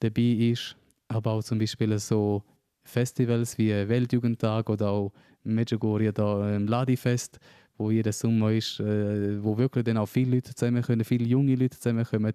dabei 0.00 0.50
ist. 0.52 0.76
Aber 1.10 1.32
auch 1.32 1.42
zum 1.42 1.58
Beispiel 1.58 1.98
so 1.98 2.42
Festivals 2.84 3.58
wie 3.58 3.70
Weltjugendtag 3.70 4.70
oder 4.70 4.90
auch 4.90 5.12
Medjugorje 5.42 6.12
da 6.12 6.56
im 6.56 6.66
Ladifest 6.66 7.38
wo 7.80 7.90
jeden 7.90 8.12
Sommer 8.12 8.52
ist, 8.52 8.78
äh, 8.78 9.42
wo 9.42 9.56
wirklich 9.56 9.84
dann 9.84 9.96
auch 9.96 10.06
viele 10.06 10.36
Leute 10.36 10.54
zusammenkommen, 10.54 11.02
viele 11.02 11.24
junge 11.24 11.56
Leute 11.56 11.78
zusammenkommen. 11.78 12.34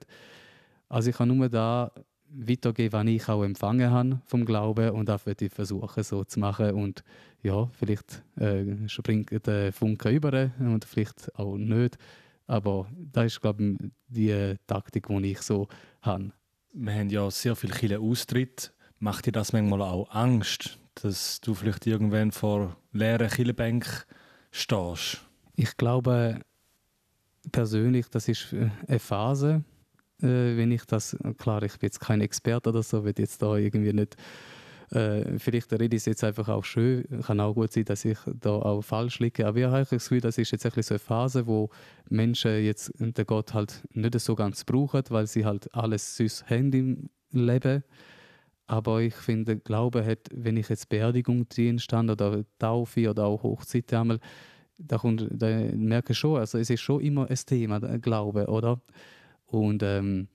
Also 0.90 1.12
ich 1.12 1.16
kann 1.16 1.30
nur 1.30 1.48
da 1.48 1.92
weitergeben, 2.28 2.92
was 2.94 3.06
ich 3.06 3.30
auch 3.30 3.44
empfangen 3.44 3.92
habe 3.92 4.20
vom 4.26 4.44
Glauben 4.44 4.90
und 4.90 5.08
das 5.08 5.26
würde 5.26 5.46
ich 5.46 5.54
versuchen 5.54 6.04
so 6.04 6.24
zu 6.24 6.40
machen 6.40 6.72
und 6.72 7.04
ja, 7.44 7.68
vielleicht 7.68 8.24
äh, 8.38 8.66
springt 8.88 9.32
der 9.46 9.72
Funke 9.72 10.10
über 10.10 10.50
und 10.60 10.84
vielleicht 10.84 11.34
auch 11.36 11.56
nicht, 11.56 11.98
aber 12.48 12.88
das 12.98 13.28
ist 13.28 13.42
glaube 13.42 13.64
ich 13.64 13.92
die 14.08 14.56
Taktik, 14.66 15.08
die 15.08 15.32
ich 15.32 15.42
so 15.42 15.68
habe. 16.02 16.32
Wir 16.78 16.94
haben 16.94 17.10
ja 17.10 17.32
sehr 17.32 17.56
viele 17.56 18.02
Austritt. 18.02 18.74
Macht 19.00 19.26
dir 19.26 19.32
das 19.32 19.54
manchmal 19.54 19.82
auch 19.82 20.14
Angst, 20.14 20.78
dass 20.96 21.40
du 21.40 21.54
vielleicht 21.54 21.88
irgendwann 21.88 22.34
vor 22.34 22.76
leeren 22.92 23.30
Kirchenbänken 23.30 24.04
stehst? 24.52 25.22
Ich 25.56 25.78
glaube 25.78 26.42
persönlich, 27.50 28.10
das 28.10 28.28
ist 28.28 28.54
eine 28.88 29.00
Phase, 29.00 29.64
äh, 30.22 30.58
wenn 30.58 30.70
ich 30.74 30.84
das, 30.84 31.16
klar, 31.38 31.64
ich 31.64 31.78
bin 31.80 31.88
jetzt 31.88 32.02
kein 32.02 32.20
Experte 32.20 32.70
oder 32.72 32.84
so, 32.84 33.06
wird 33.06 33.20
jetzt 33.20 33.42
da 33.42 33.56
irgendwie 33.56 33.94
nicht, 33.94 34.18
äh, 34.92 35.40
vielleicht 35.40 35.72
rede 35.74 35.96
ich 35.96 36.02
es 36.02 36.06
jetzt 36.06 36.24
einfach 36.24 36.50
auch 36.50 36.64
schön, 36.64 37.06
kann 37.26 37.40
auch 37.40 37.54
gut 37.54 37.72
sein, 37.72 37.86
dass 37.86 38.06
ich 38.06 38.18
da 38.40 38.52
auch 38.52 38.82
falsch 38.82 39.20
liege, 39.20 39.48
aber 39.48 39.58
ich 39.58 39.66
habe 39.66 39.80
das 39.80 39.90
Gefühl, 39.90 40.22
das 40.22 40.38
ist 40.38 40.52
jetzt 40.52 40.64
so 40.64 40.94
eine 40.94 41.00
Phase, 41.00 41.48
wo 41.48 41.70
Menschen 42.10 42.64
jetzt 42.64 42.92
den 43.00 43.26
Gott 43.26 43.54
halt 43.54 43.84
nicht 43.92 44.20
so 44.20 44.36
ganz 44.36 44.64
brauchen, 44.64 45.04
weil 45.10 45.28
sie 45.28 45.46
halt 45.46 45.74
alles 45.74 46.18
süß 46.18 46.46
haben 46.50 46.72
im 46.74 47.10
Leben, 47.32 47.84
Aber 48.68 49.02
ich 49.02 49.16
finde, 49.16 49.58
Glaube 49.58 50.06
hat, 50.06 50.30
wenn 50.34 50.58
ich 50.58 50.70
jetzt 50.70 50.90
Beerdigungsdienst 50.90 51.92
habe 51.94 52.12
oder 52.14 52.44
Taufe 52.58 53.10
oder 53.10 53.26
auch 53.26 53.44
Hochzeit 53.44 53.94
einmal, 53.94 54.20
da, 54.78 54.98
kommt, 54.98 55.28
da 55.32 55.48
merke 55.74 56.14
ich 56.14 56.20
schon, 56.20 56.40
also 56.40 56.58
es 56.58 56.70
ist 56.70 56.82
schon 56.82 57.02
immer 57.02 57.30
ein 57.30 57.36
Thema, 57.36 57.80
Glaube, 58.00 58.48
oder? 58.48 58.82
Und 59.46 59.84
ähm, 59.84 60.28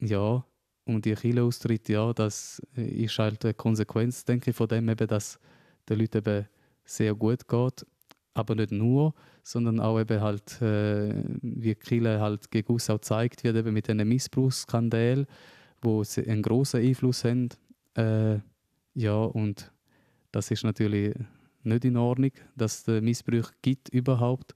ja, 0.00 0.44
und 0.86 1.04
die 1.04 1.14
Kirchenaustritt, 1.14 1.88
ja, 1.88 2.12
das 2.12 2.62
ist 2.74 3.18
halt 3.18 3.44
eine 3.44 3.54
Konsequenz, 3.54 4.24
denke 4.24 4.50
ich, 4.50 4.56
von 4.56 4.68
dem 4.68 4.88
eben, 4.88 5.06
dass 5.08 5.38
den 5.88 5.98
Leuten 5.98 6.18
eben 6.18 6.46
sehr 6.84 7.14
gut 7.14 7.48
geht. 7.48 7.86
Aber 8.34 8.54
nicht 8.54 8.70
nur, 8.70 9.14
sondern 9.42 9.80
auch 9.80 9.98
eben 9.98 10.20
halt, 10.20 10.60
äh, 10.62 11.12
wie 11.42 11.74
Kirche 11.74 12.20
halt 12.20 12.50
gegen 12.50 12.72
uns 12.72 12.88
auch 12.88 12.96
gezeigt 12.96 13.42
wird, 13.42 13.56
eben 13.56 13.74
mit 13.74 13.88
diesen 13.88 14.06
Missbrauchsskandalen, 14.06 15.26
wo 15.82 16.04
sie 16.04 16.26
einen 16.28 16.42
großen 16.42 16.80
Einfluss 16.80 17.24
haben. 17.24 17.48
Äh, 17.94 18.38
ja, 18.94 19.16
und 19.16 19.72
das 20.30 20.50
ist 20.50 20.64
natürlich 20.64 21.14
nicht 21.64 21.84
in 21.84 21.96
Ordnung, 21.96 22.32
dass 22.54 22.86
es 22.86 23.02
Missbrauch 23.02 23.50
gibt 23.62 23.88
überhaupt. 23.88 24.54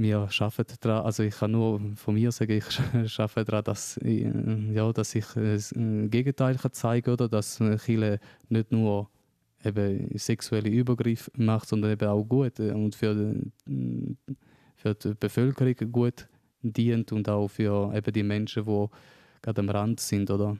Wir 0.00 0.28
arbeiten 0.38 0.76
daran, 0.80 1.04
also 1.04 1.22
ich 1.22 1.36
kann 1.36 1.50
nur 1.50 1.78
von 1.96 2.14
mir 2.14 2.32
sagen, 2.32 2.52
ich 2.52 3.18
arbeite 3.20 3.44
daran, 3.44 3.64
dass, 3.64 4.00
ja, 4.02 4.92
dass 4.92 5.14
ich 5.14 5.26
das 5.34 5.74
Gegenteil 5.76 6.56
kann 6.56 6.72
zeigen 6.72 7.16
kann, 7.16 7.28
dass 7.28 7.60
Chile 7.84 8.18
nicht 8.48 8.72
nur 8.72 9.10
eben 9.62 10.08
sexuelle 10.16 10.70
Übergriffe 10.70 11.30
macht, 11.36 11.68
sondern 11.68 11.90
eben 11.92 12.08
auch 12.08 12.24
gut 12.24 12.58
und 12.60 12.94
für, 12.94 13.34
für 14.76 14.94
die 14.94 15.14
Bevölkerung 15.20 15.92
gut 15.92 16.28
dient 16.62 17.12
und 17.12 17.28
auch 17.28 17.48
für 17.48 17.92
eben 17.94 18.12
die 18.12 18.22
Menschen, 18.22 18.64
die 18.64 18.86
gerade 19.42 19.60
am 19.60 19.68
Rand 19.68 20.00
sind, 20.00 20.30
oder? 20.30 20.56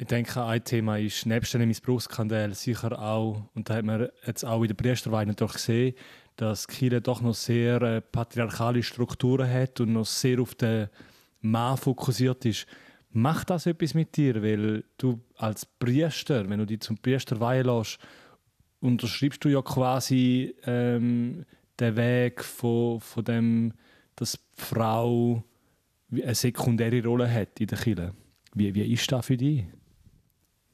Ich 0.00 0.06
denke, 0.06 0.44
ein 0.44 0.62
Thema 0.62 0.96
ist 0.96 1.26
nebst 1.26 1.54
dem 1.54 1.66
Missbrauchsskandal 1.66 2.54
sicher 2.54 2.96
auch, 3.02 3.42
und 3.54 3.68
da 3.68 3.74
hat 3.74 3.84
man 3.84 4.08
jetzt 4.24 4.44
auch 4.44 4.62
in 4.62 4.68
der 4.68 4.74
Priesterweihe 4.74 5.26
natürlich 5.26 5.54
gesehen, 5.54 5.94
dass 6.36 6.68
Kirche 6.68 7.00
doch 7.00 7.20
noch 7.20 7.34
sehr 7.34 7.82
äh, 7.82 8.00
patriarchale 8.00 8.84
Strukturen 8.84 9.50
hat 9.50 9.80
und 9.80 9.92
noch 9.94 10.06
sehr 10.06 10.40
auf 10.40 10.54
den 10.54 10.88
Mann 11.40 11.76
fokussiert 11.76 12.44
ist. 12.44 12.68
Macht 13.10 13.50
das 13.50 13.66
etwas 13.66 13.94
mit 13.94 14.16
dir? 14.16 14.40
Weil 14.40 14.84
du 14.98 15.20
als 15.36 15.66
Priester, 15.66 16.48
wenn 16.48 16.60
du 16.60 16.66
dich 16.66 16.80
zum 16.80 16.96
Priester 16.98 17.40
weihen 17.40 17.68
unterschreibst 18.78 19.44
du 19.44 19.48
ja 19.48 19.62
quasi 19.62 20.54
ähm, 20.64 21.44
den 21.80 21.96
Weg 21.96 22.44
von, 22.44 23.00
von 23.00 23.24
dem, 23.24 23.72
dass 24.14 24.32
die 24.32 24.62
Frau 24.62 25.42
eine 26.12 26.34
sekundäre 26.36 27.02
Rolle 27.02 27.28
hat 27.28 27.58
in 27.58 27.66
der 27.66 27.78
Kirche. 27.78 28.14
Wie, 28.54 28.72
wie 28.72 28.92
ist 28.92 29.10
das 29.10 29.26
für 29.26 29.36
dich? 29.36 29.64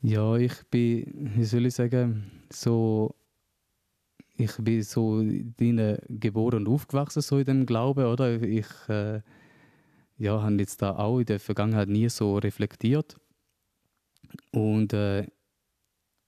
Ja, 0.06 0.36
ich 0.36 0.52
bin, 0.70 1.32
wie 1.34 1.44
soll 1.44 1.64
ich 1.64 1.74
sagen, 1.76 2.30
so 2.52 3.14
ich 4.36 4.54
bin 4.58 4.82
so 4.82 5.22
drin 5.56 5.96
geboren 6.10 6.66
und 6.66 6.68
aufgewachsen 6.68 7.22
so 7.22 7.38
in 7.38 7.46
dem 7.46 7.64
Glauben, 7.64 8.04
oder? 8.04 8.42
Ich 8.42 8.66
äh, 8.88 9.22
ja, 10.18 10.42
habe 10.42 10.56
jetzt 10.56 10.82
da 10.82 10.96
auch 10.96 11.20
in 11.20 11.24
der 11.24 11.40
Vergangenheit 11.40 11.88
nie 11.88 12.10
so 12.10 12.36
reflektiert 12.36 13.16
und 14.52 14.92
äh, 14.92 15.26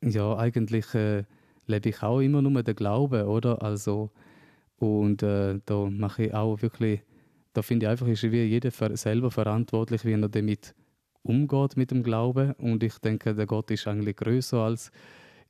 ja, 0.02 0.38
eigentlich 0.38 0.95
äh, 0.95 1.25
lebe 1.66 1.90
ich 1.90 2.02
auch 2.02 2.21
immer 2.21 2.40
nur 2.40 2.62
den 2.62 2.76
Glauben, 2.76 3.26
oder? 3.26 3.61
Also 3.61 4.11
und 4.78 5.23
äh, 5.23 5.61
da 5.66 5.85
mache 5.90 6.25
ich 6.25 6.35
auch 6.35 6.62
wirklich, 6.62 7.02
da 7.52 7.61
finde 7.61 7.85
ich 7.85 7.90
einfach, 7.90 8.06
ist 8.09 8.23
wie 8.23 8.42
jeder 8.45 8.71
selber 8.97 9.30
verantwortlich, 9.30 10.06
wie 10.06 10.12
er 10.12 10.28
damit 10.30 10.75
umgeht 11.26 11.76
mit 11.76 11.90
dem 11.90 12.02
Glauben 12.02 12.52
und 12.54 12.83
ich 12.83 12.99
denke, 12.99 13.35
der 13.35 13.47
Gott 13.47 13.71
ist 13.71 13.87
eigentlich 13.87 14.16
größer 14.16 14.59
als 14.59 14.90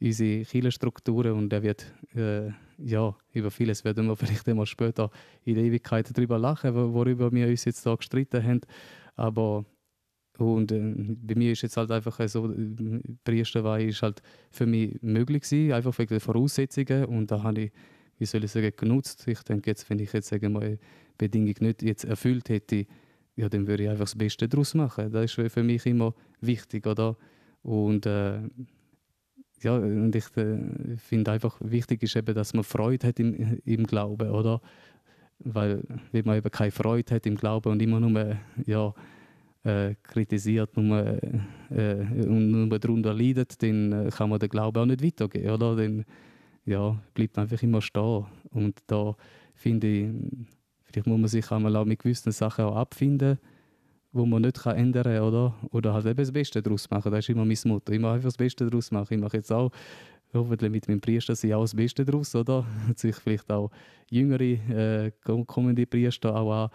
unsere 0.01 0.45
Kirchenstrukturen 0.45 1.33
und 1.33 1.53
er 1.53 1.63
wird, 1.63 1.93
äh, 2.15 2.51
ja, 2.79 3.17
über 3.33 3.51
vieles 3.51 3.85
werden 3.85 4.07
wir 4.07 4.17
vielleicht 4.17 4.49
einmal 4.49 4.67
später 4.67 5.11
in 5.45 5.55
der 5.55 5.65
Ewigkeit 5.65 6.11
darüber 6.17 6.39
lachen, 6.39 6.75
worüber 6.75 7.33
wir 7.33 7.49
uns 7.49 7.65
jetzt 7.65 7.87
da 7.87 7.95
gestritten 7.95 8.43
haben, 8.43 8.61
aber 9.15 9.65
und 10.39 10.71
äh, 10.73 10.79
bei 10.79 11.35
mir 11.35 11.53
ist 11.53 11.63
jetzt 11.63 11.77
halt 11.77 11.91
einfach 11.91 12.21
so, 12.29 12.53
Priesterweihe 13.25 13.89
ist 13.89 14.03
halt 14.03 14.23
für 14.51 14.67
mich 14.67 14.99
möglich 15.03 15.43
gewesen, 15.43 15.73
einfach 15.73 15.99
wegen 15.99 16.11
der 16.11 16.21
Voraussetzungen. 16.21 17.07
Und 17.07 17.31
da 17.31 17.43
habe 17.43 17.63
ich, 17.63 17.73
wie 18.19 18.27
soll 18.27 18.45
ich 18.45 18.51
sagen, 18.51 18.73
genutzt. 18.77 19.27
Ich 19.29 19.43
denke 19.43 19.71
jetzt, 19.71 19.89
wenn 19.89 19.99
ich 19.99 20.13
jetzt 20.13 20.29
sagen 20.29 20.53
mal 20.53 20.79
Bedingung 21.17 21.55
nicht 21.61 21.83
jetzt 21.83 22.05
erfüllt 22.05 22.49
hätte, 22.49 22.87
ja, 23.37 23.49
dann 23.49 23.67
würde 23.67 23.85
ich 23.85 23.89
einfach 23.91 24.05
das 24.05 24.17
Beste 24.17 24.49
daraus 24.49 24.75
machen. 24.75 25.13
Das 25.13 25.37
ist 25.37 25.53
für 25.53 25.63
mich 25.63 25.85
immer 25.87 26.15
wichtig, 26.41 26.87
oder? 26.87 27.17
Und 27.63 28.07
äh, 28.07 28.41
ja, 29.63 29.77
und 29.77 30.15
ich 30.15 30.37
äh, 30.37 30.97
finde 30.97 31.33
einfach 31.33 31.59
wichtig 31.61 32.03
ist 32.03 32.17
eben, 32.17 32.35
dass 32.35 32.55
man 32.55 32.65
Freude 32.65 33.09
hat 33.09 33.21
im, 33.21 33.61
im 33.65 33.87
Glauben, 33.87 34.31
oder? 34.31 34.61
Weil 35.39 35.83
wenn 36.13 36.25
man 36.25 36.39
eben 36.39 36.51
keine 36.51 36.71
Freude 36.71 37.15
hat 37.15 37.27
im 37.27 37.37
Glauben 37.37 37.71
und 37.73 37.83
immer 37.83 38.01
nur 38.01 38.37
ja, 38.65 38.95
äh, 39.65 39.95
kritisiert 40.03 40.77
nur, 40.77 41.19
äh, 41.71 41.95
und 42.27 42.51
nur 42.51 42.79
darunter 42.79 43.13
leidet, 43.13 43.63
dann 43.63 43.93
äh, 43.93 44.11
kann 44.11 44.31
man 44.31 44.39
den 44.39 44.49
Glauben 44.49 44.79
auch 44.79 44.87
nicht 44.87 45.03
weitergeben, 45.03 45.51
oder? 45.51 45.77
Dann 45.77 46.05
ja, 46.65 46.99
bleibt 47.15 47.37
man 47.37 47.45
einfach 47.45 47.63
immer 47.63 47.83
stehen. 47.83 48.27
Und 48.51 48.79
da 48.87 49.15
finde 49.55 49.87
ich, 49.87 50.09
vielleicht 50.97 51.09
muss 51.09 51.19
man 51.19 51.29
sich 51.29 51.51
einmal 51.53 51.77
auch 51.77 51.85
mit 51.85 51.99
gewissen 51.99 52.33
Sachen 52.33 52.65
auch 52.65 52.77
abfinden 52.77 53.39
wo 54.13 54.25
man 54.25 54.41
nicht 54.41 54.63
kann 54.63 54.77
ändern 54.77 55.03
kann, 55.03 55.21
oder? 55.21 55.55
Oder 55.73 55.93
halt 55.93 56.07
eben 56.07 56.17
das 56.17 56.33
Beste 56.33 56.63
daraus 56.63 56.89
machen. 56.89 57.13
Das 57.13 57.19
ist 57.19 57.29
immer 57.29 57.45
meine 57.45 57.59
Mutter. 57.67 57.93
Immer 57.93 58.13
einfach 58.13 58.29
das 58.29 58.39
Beste 58.39 58.65
daraus 58.65 58.91
machen. 58.91 59.13
Ich 59.13 59.21
mache 59.21 59.37
jetzt 59.37 59.53
auch 59.53 59.71
hoffentlich 60.33 60.71
mit 60.71 60.89
meinem 60.89 61.03
Priester 61.03 61.37
sie 61.37 61.55
auch 61.55 61.65
das 61.65 61.75
Beste 61.75 62.03
daraus, 62.03 62.35
oder? 62.35 62.67
Sich 62.97 63.15
vielleicht 63.17 63.53
auch 63.53 63.71
jüngere, 64.09 64.41
äh, 64.41 65.13
kommende 65.47 65.85
Priester 65.85 66.35
auch 66.35 66.65
an, 66.65 66.71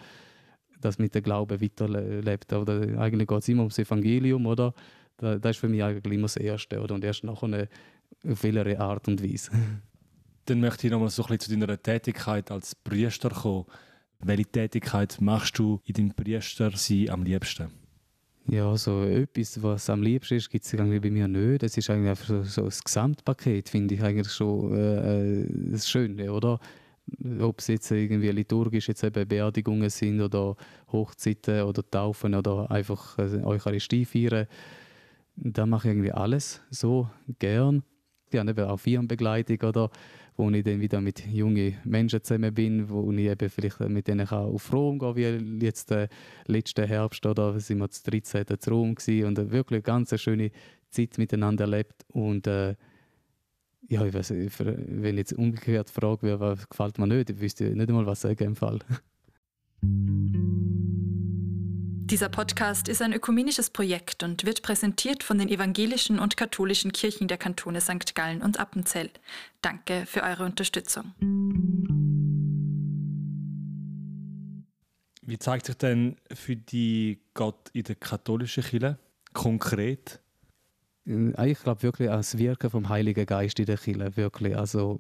dass 0.80 1.00
mit 1.00 1.16
dem 1.16 1.24
Glauben 1.24 1.60
weiterlebt. 1.60 2.54
Oder 2.54 3.00
eigentlich 3.00 3.28
geht 3.28 3.40
es 3.40 3.50
immer 3.50 3.64
ums 3.64 3.80
Evangelium, 3.80 4.46
oder? 4.46 4.76
Das 5.18 5.40
ist 5.44 5.58
für 5.58 5.68
mich 5.68 5.84
eigentlich 5.84 6.14
immer 6.14 6.24
das 6.24 6.38
Erste, 6.38 6.80
oder? 6.80 6.94
Und 6.94 7.04
erst 7.04 7.24
nachher 7.24 7.46
eine, 7.46 7.70
auf 8.24 8.44
Art 8.80 9.08
und 9.08 9.24
Weise. 9.24 9.50
Dann 10.46 10.60
möchte 10.60 10.86
ich 10.86 10.92
nochmal 10.92 11.10
so 11.10 11.24
ein 11.24 11.38
bisschen 11.38 11.60
zu 11.60 11.60
deiner 11.60 11.82
Tätigkeit 11.82 12.52
als 12.52 12.76
Priester 12.76 13.30
kommen. 13.30 13.66
Welche 14.24 14.46
Tätigkeit 14.46 15.18
machst 15.20 15.58
du 15.58 15.82
in 15.86 15.94
deinem 15.94 16.14
Priestersein 16.14 17.10
am 17.10 17.24
liebsten? 17.24 17.70
Ja, 18.48 18.76
so 18.76 19.04
etwas, 19.04 19.62
was 19.62 19.90
am 19.90 20.02
liebsten 20.02 20.36
ist, 20.36 20.50
gibt 20.50 20.66
es 20.66 20.76
bei 20.76 21.10
mir 21.10 21.28
nicht. 21.28 21.64
Das 21.64 21.78
ist 21.78 21.90
eigentlich 21.90 22.10
einfach 22.10 22.28
so, 22.28 22.44
so 22.44 22.66
das 22.66 22.84
Gesamtpaket, 22.84 23.70
finde 23.70 23.96
ich 23.96 24.04
eigentlich 24.04 24.32
schon 24.32 24.76
äh, 24.76 25.42
äh, 25.42 25.48
das 25.72 25.90
Schöne, 25.90 26.32
oder? 26.32 26.60
Ob 27.40 27.60
es 27.60 27.68
jetzt 27.68 27.90
irgendwie 27.92 28.30
liturgisch 28.30 28.88
jetzt 28.88 29.04
eben 29.04 29.28
Beerdigungen 29.28 29.90
sind 29.90 30.22
oder 30.22 30.56
Hochzeiten 30.92 31.64
oder 31.64 31.90
Taufen 31.90 32.36
oder 32.36 32.70
einfach 32.70 33.18
äh, 33.18 33.44
Eucharistie 33.44 34.06
feiern, 34.06 34.48
da 35.36 35.66
mache 35.66 35.88
ich 35.88 35.94
irgendwie 35.94 36.12
alles 36.12 36.62
so 36.70 37.10
gern. 37.40 37.84
Die 38.32 38.40
haben 38.40 38.48
eben 38.48 38.66
auch 38.66 38.78
Firmenbegleitung 38.78 39.62
oder 39.62 39.90
wo 40.42 40.50
ich 40.50 40.64
dann 40.64 40.82
wieder 40.82 41.00
mit 41.02 41.24
jungen 41.28 41.78
Menschen 41.84 42.24
zusammen 42.24 42.52
bin, 42.52 42.90
wo 42.90 43.12
ich 43.12 43.28
eben 43.28 43.50
vielleicht 43.50 43.80
mit 43.82 44.08
denen 44.08 44.28
auf 44.28 44.74
Rom 44.74 44.98
gehen 44.98 45.14
kann, 45.14 45.60
wie 45.62 45.66
jetzt 45.66 45.92
äh, 45.92 46.08
letzten 46.48 46.88
Herbst 46.88 47.24
oder 47.28 47.60
sind 47.60 47.78
wir 47.78 47.90
zu 47.92 48.10
13. 48.10 48.46
zu 48.58 48.72
Rom 48.72 48.96
gewesen 48.96 49.28
und 49.28 49.52
wirklich 49.52 49.78
eine 49.78 49.82
ganz 49.84 50.20
schöne 50.20 50.50
Zeit 50.90 51.20
miteinander 51.20 51.66
erlebt 51.66 52.06
und 52.08 52.48
äh, 52.48 52.76
ja, 53.88 54.04
ich 54.04 54.14
weiß, 54.14 54.32
wenn 54.32 55.14
ich 55.14 55.20
jetzt 55.20 55.34
umgekehrt 55.34 55.92
frage, 55.92 56.40
was 56.40 56.68
gefällt 56.68 56.98
mir 56.98 57.06
nicht, 57.06 57.30
ich 57.30 57.40
wüsste 57.40 57.66
nicht 57.66 57.90
einmal, 57.90 58.08
was 58.08 58.22
sagen 58.22 58.44
im 58.44 58.56
Fall. 58.56 58.80
Dieser 62.12 62.28
Podcast 62.28 62.90
ist 62.90 63.02
ein 63.02 63.14
ökumenisches 63.14 63.70
Projekt 63.70 64.22
und 64.22 64.46
wird 64.46 64.64
präsentiert 64.64 65.24
von 65.24 65.38
den 65.38 65.48
evangelischen 65.48 66.20
und 66.20 66.36
katholischen 66.36 66.92
Kirchen 66.92 67.30
der 67.30 67.38
Kantone 67.38 67.80
St. 67.80 68.14
Gallen 68.16 68.42
und 68.42 68.60
Appenzell. 68.60 69.10
Danke 69.62 70.06
für 70.06 70.22
eure 70.22 70.44
Unterstützung. 70.44 71.14
Wie 75.22 75.40
zeigt 75.40 75.68
sich 75.68 75.78
denn 75.78 76.18
für 76.34 76.58
die 76.58 77.22
Gott 77.34 77.70
in 77.72 77.84
der 77.84 77.96
katholischen 77.96 78.66
Kirche 78.66 79.00
konkret? 79.32 80.20
Äh, 81.08 81.52
ich 81.52 81.60
glaube 81.60 81.82
wirklich 81.82 82.10
an 82.10 82.18
das 82.18 82.38
Wirken 82.38 82.70
vom 82.70 82.90
Heiligen 82.90 83.26
Geist 83.26 83.58
in 83.58 83.68
der 83.68 83.78
Kirche. 83.78 84.18
Wirklich. 84.18 84.58
Also, 84.58 85.00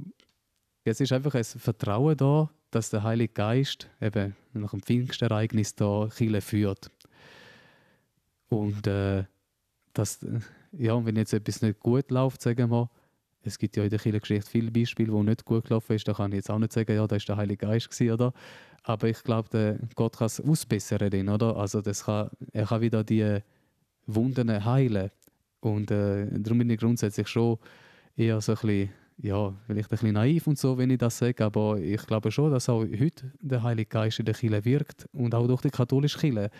es 0.85 1.01
ist 1.01 1.11
einfach 1.11 1.35
ein 1.35 1.43
Vertrauen 1.43 2.15
da, 2.15 2.49
dass 2.71 2.89
der 2.89 3.03
Heilige 3.03 3.33
Geist 3.33 3.89
eben 3.99 4.33
nach 4.53 4.71
dem 4.71 4.81
Pfingstereignis 4.81 5.75
da 5.75 6.07
Kirche 6.15 6.39
führt. 6.39 6.89
Und 8.51 8.85
äh, 8.85 9.23
das, 9.93 10.19
ja, 10.73 11.05
wenn 11.05 11.15
jetzt 11.15 11.33
etwas 11.33 11.61
nicht 11.61 11.79
gut 11.79 12.11
läuft, 12.11 12.41
sagen 12.41 12.69
wir, 12.69 12.89
es 13.43 13.57
gibt 13.57 13.77
ja 13.77 13.83
in 13.83 13.89
der 13.89 13.97
Kirchengeschichte 13.97 14.49
viele 14.49 14.71
Beispiele, 14.71 15.13
wo 15.13 15.23
nicht 15.23 15.45
gut 15.45 15.63
gelaufen 15.63 15.95
ist, 15.95 16.05
da 16.07 16.13
kann 16.13 16.31
ich 16.31 16.37
jetzt 16.37 16.51
auch 16.51 16.59
nicht 16.59 16.73
sagen, 16.73 16.93
ja, 16.93 17.07
da 17.07 17.15
ist 17.15 17.29
der 17.29 17.37
Heilige 17.37 17.65
Geist 17.65 17.89
gewesen, 17.89 18.11
oder? 18.13 18.33
Aber 18.83 19.07
ich 19.07 19.23
glaube, 19.23 19.79
Gott 19.95 20.17
kann 20.17 20.25
es 20.25 20.41
ausbessern, 20.41 21.29
oder? 21.29 21.55
Also 21.55 21.81
das 21.81 22.03
kann, 22.03 22.29
er 22.51 22.65
kann 22.65 22.81
wieder 22.81 23.05
die 23.05 23.39
Wunden 24.05 24.65
heilen. 24.65 25.11
Und 25.61 25.89
äh, 25.89 26.27
darum 26.29 26.57
bin 26.57 26.69
ich 26.69 26.79
grundsätzlich 26.79 27.29
schon 27.29 27.57
eher 28.17 28.41
so 28.41 28.51
ein 28.51 28.57
bisschen, 28.57 28.89
ja, 29.17 29.53
vielleicht 29.65 29.87
ein 29.87 29.91
bisschen 29.91 30.13
naiv 30.13 30.47
und 30.47 30.57
so, 30.57 30.77
wenn 30.77 30.89
ich 30.89 30.97
das 30.97 31.17
sage, 31.17 31.45
aber 31.45 31.79
ich 31.79 32.05
glaube 32.05 32.31
schon, 32.31 32.51
dass 32.51 32.67
auch 32.67 32.81
heute 32.81 33.31
der 33.39 33.63
Heilige 33.63 33.89
Geist 33.89 34.19
in 34.19 34.25
der 34.25 34.35
Kirche 34.35 34.65
wirkt 34.65 35.07
und 35.13 35.33
auch 35.33 35.47
durch 35.47 35.61
die 35.61 35.69
katholische 35.69 36.19
Kirche. 36.19 36.51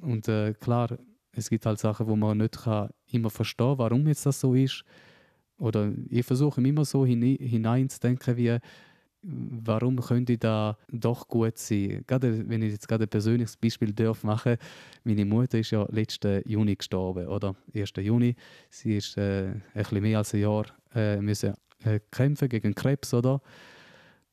Und 0.00 0.28
äh, 0.28 0.54
klar, 0.54 0.98
es 1.32 1.50
gibt 1.50 1.66
halt 1.66 1.78
Sachen, 1.78 2.06
wo 2.06 2.16
man 2.16 2.38
nicht 2.38 2.62
kann 2.62 2.90
immer 3.10 3.30
verstehen 3.30 3.78
warum 3.78 4.06
jetzt 4.06 4.26
das 4.26 4.40
so 4.40 4.54
ist. 4.54 4.84
Oder 5.58 5.92
ich 6.08 6.26
versuche 6.26 6.60
immer 6.60 6.84
so 6.84 7.06
hineinzudenken, 7.06 8.36
wie 8.36 8.58
warum 9.24 10.00
könnte 10.00 10.36
da 10.36 10.76
doch 10.90 11.26
gut 11.28 11.56
sein? 11.56 12.04
Gerade 12.06 12.48
wenn 12.48 12.62
ich 12.62 12.72
jetzt 12.72 12.88
gerade 12.88 13.04
ein 13.04 13.08
persönliches 13.08 13.56
Beispiel 13.56 13.92
darf 13.92 14.22
machen 14.22 14.56
meine 15.04 15.24
Mutter 15.24 15.58
ist 15.58 15.70
ja 15.70 15.86
letzten 15.90 16.42
Juni 16.46 16.76
gestorben, 16.76 17.26
oder? 17.26 17.54
1. 17.74 17.92
Juni. 17.98 18.36
Sie 18.68 18.96
ist 18.96 19.16
äh, 19.16 19.46
ein 19.48 19.62
bisschen 19.74 20.02
mehr 20.02 20.18
als 20.18 20.34
ein 20.34 20.40
Jahr 20.40 20.66
äh, 20.94 21.20
müssen, 21.20 21.54
äh, 21.84 22.00
kämpfen 22.10 22.48
gegen 22.48 22.74
Krebs, 22.74 23.14
oder? 23.14 23.40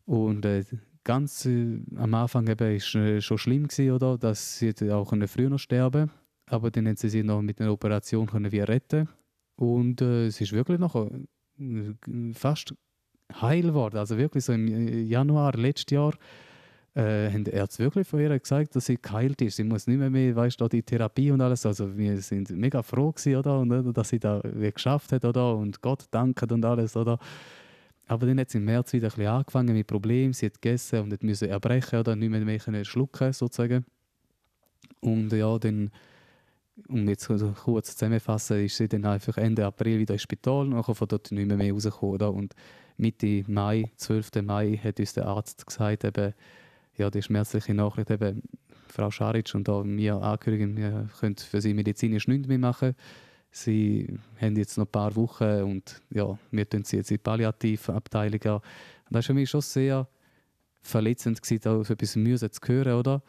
Und 0.06 0.46
äh, 0.46 0.64
ganz 1.04 1.46
äh, 1.46 1.80
am 1.96 2.14
Anfang 2.14 2.48
eben 2.48 2.76
ist 2.76 2.96
äh, 2.96 3.22
schon 3.22 3.38
schlimm 3.38 3.68
gewesen, 3.68 3.92
oder? 3.92 4.18
Dass 4.18 4.60
sie 4.60 4.74
auch 4.92 5.14
früher 5.28 5.58
sterben 5.58 6.12
aber 6.52 6.70
dann 6.70 6.88
haben 6.88 6.98
sie 6.98 7.10
sie 7.10 7.24
noch 7.24 7.42
mit 7.42 7.62
einer 7.62 7.72
Operation 7.72 8.28
können 8.28 8.52
wir 8.52 8.68
retten 8.68 9.08
und 9.56 10.02
äh, 10.02 10.28
es 10.28 10.42
ist 10.42 10.52
wirklich 10.52 10.80
noch 10.80 11.10
fast 12.34 12.74
heil 13.34 13.64
geworden. 13.64 13.98
Also 13.98 14.18
wirklich 14.18 14.44
so 14.44 14.54
im 14.54 14.68
Januar 15.08 15.54
letztes 15.54 15.94
Jahr 15.94 16.14
äh, 16.94 17.30
haben 17.32 17.46
Ärzte 17.46 17.84
wirklich 17.84 18.08
von 18.08 18.20
ihr 18.20 18.38
gesagt, 18.38 18.76
dass 18.76 18.88
sie 18.88 18.98
geheilt 19.02 19.42
ist. 19.42 19.56
Sie 19.56 19.64
muss 19.64 19.88
nicht 19.88 19.98
mehr, 19.98 20.10
mehr 20.10 20.36
weißt 20.36 20.60
du, 20.60 20.68
die 20.68 20.84
Therapie 20.84 21.32
und 21.32 21.40
alles. 21.40 21.66
Also 21.66 21.96
wir 21.98 22.18
sind 22.22 22.50
mega 22.50 22.84
froh 22.84 23.12
gewesen, 23.12 23.38
oder? 23.38 23.60
Und, 23.60 23.72
oder, 23.72 23.94
dass 23.94 24.10
sie 24.10 24.20
da 24.20 24.42
geschafft 24.42 25.14
hat 25.14 25.24
oder? 25.24 25.56
und 25.56 25.82
Gott 25.82 26.06
danken 26.12 26.52
und 26.52 26.66
alles. 26.66 26.98
Oder? 26.98 27.18
Aber 28.12 28.26
dann 28.26 28.42
hat 28.42 28.50
sie 28.50 28.58
im 28.58 28.66
März 28.66 28.92
wieder 28.92 29.08
ein 29.08 29.16
bisschen 29.16 29.28
angefangen 29.28 29.74
mit 29.74 29.88
Problemen. 29.88 30.34
Sie 30.34 30.46
hat 30.46 30.62
gegessen 30.62 31.00
und 31.00 31.14
hat 31.14 31.24
müssen 31.24 31.48
erbrechen 31.48 31.98
oder 31.98 32.14
nicht 32.14 32.30
mehr, 32.30 32.44
mehr 32.44 32.84
schlucken 32.84 33.32
sozusagen. 33.32 33.86
Und 35.00 35.32
ja, 35.32 35.58
dann 35.58 35.92
um 36.90 37.08
jetzt 37.08 37.30
kurz 37.64 37.96
zusammenzufassen, 37.96 38.66
ist 38.66 38.76
sie 38.76 38.90
dann 38.90 39.06
einfach 39.06 39.38
Ende 39.38 39.66
April 39.66 40.00
wieder 40.00 40.16
ins 40.16 40.24
Spital 40.24 40.74
und 40.74 40.84
von 40.84 41.08
dort 41.08 41.32
nicht 41.32 41.48
mehr, 41.48 41.56
mehr 41.56 41.72
rausgekommen. 41.72 42.22
Und 42.22 42.54
Mitte 42.98 43.46
Mai, 43.48 43.90
12. 43.96 44.42
Mai, 44.44 44.78
hat 44.84 45.00
uns 45.00 45.14
der 45.14 45.28
Arzt 45.28 45.66
gesagt, 45.66 46.04
eben, 46.04 46.34
ja, 46.98 47.10
die 47.10 47.22
schmerzliche 47.22 47.74
Nachricht, 47.74 48.12
eben, 48.12 48.42
Frau 48.90 49.10
Scharic 49.10 49.56
und 49.56 49.70
auch 49.70 49.86
wir 49.86 50.22
Angehörigen, 50.22 50.76
wir 50.76 51.10
können 51.18 51.38
für 51.38 51.62
sie 51.62 51.74
medizinisch 51.74 52.28
nichts 52.28 52.50
mehr 52.50 52.60
machen. 52.60 52.94
Sie 53.52 54.08
haben 54.40 54.56
jetzt 54.56 54.78
noch 54.78 54.86
ein 54.86 54.92
paar 54.92 55.16
Wochen 55.16 55.64
und 55.64 56.02
ja, 56.10 56.38
wir 56.52 56.70
tun 56.70 56.84
sie 56.86 56.98
jetzt 56.98 57.12
in 57.12 57.18
die 57.18 57.24
Palliativabteilung 57.24 58.42
an. 58.44 58.62
Das 59.10 59.16
war 59.16 59.22
für 59.24 59.34
mich 59.34 59.50
schon 59.50 59.62
sehr 59.62 60.08
verletzend, 60.82 61.42
gewesen, 61.42 61.68
auch 61.70 61.84
so 61.84 61.94
etwas 61.94 62.16
Mühe 62.16 62.38
zu 62.38 62.50
hören, 62.66 62.94
oder? 62.94 63.22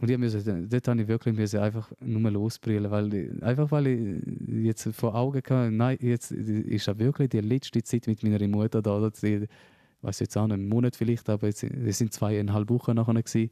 Und 0.00 0.10
ich 0.10 0.18
musste, 0.18 0.66
dort 0.68 0.88
habe 0.88 1.02
ich 1.02 1.08
wirklich 1.08 1.34
müssen 1.34 1.58
einfach 1.58 1.90
nur 2.00 2.30
losbrillen, 2.30 2.90
weil 2.90 3.36
einfach 3.42 3.70
weil 3.72 3.86
ich 3.86 4.64
jetzt 4.64 4.88
vor 4.92 5.14
Augen 5.14 5.38
hatte, 5.38 5.70
nein, 5.72 5.98
jetzt 6.00 6.30
ist 6.30 6.86
ja 6.86 6.96
wirklich 6.98 7.30
die 7.30 7.40
letzte 7.40 7.82
Zeit 7.82 8.06
mit 8.06 8.22
meiner 8.22 8.46
Mutter 8.46 8.80
da, 8.80 8.96
oder 8.96 9.10
die, 9.10 9.48
weiß 10.02 10.20
jetzt 10.20 10.36
auch 10.36 10.46
nicht, 10.46 10.54
einen 10.54 10.68
Monat 10.68 10.94
vielleicht, 10.94 11.28
aber 11.28 11.48
es 11.48 11.58
sind 11.58 12.12
zweieinhalb 12.12 12.70
Wochen 12.70 12.94
nachher 12.94 13.14
gewesen. 13.14 13.50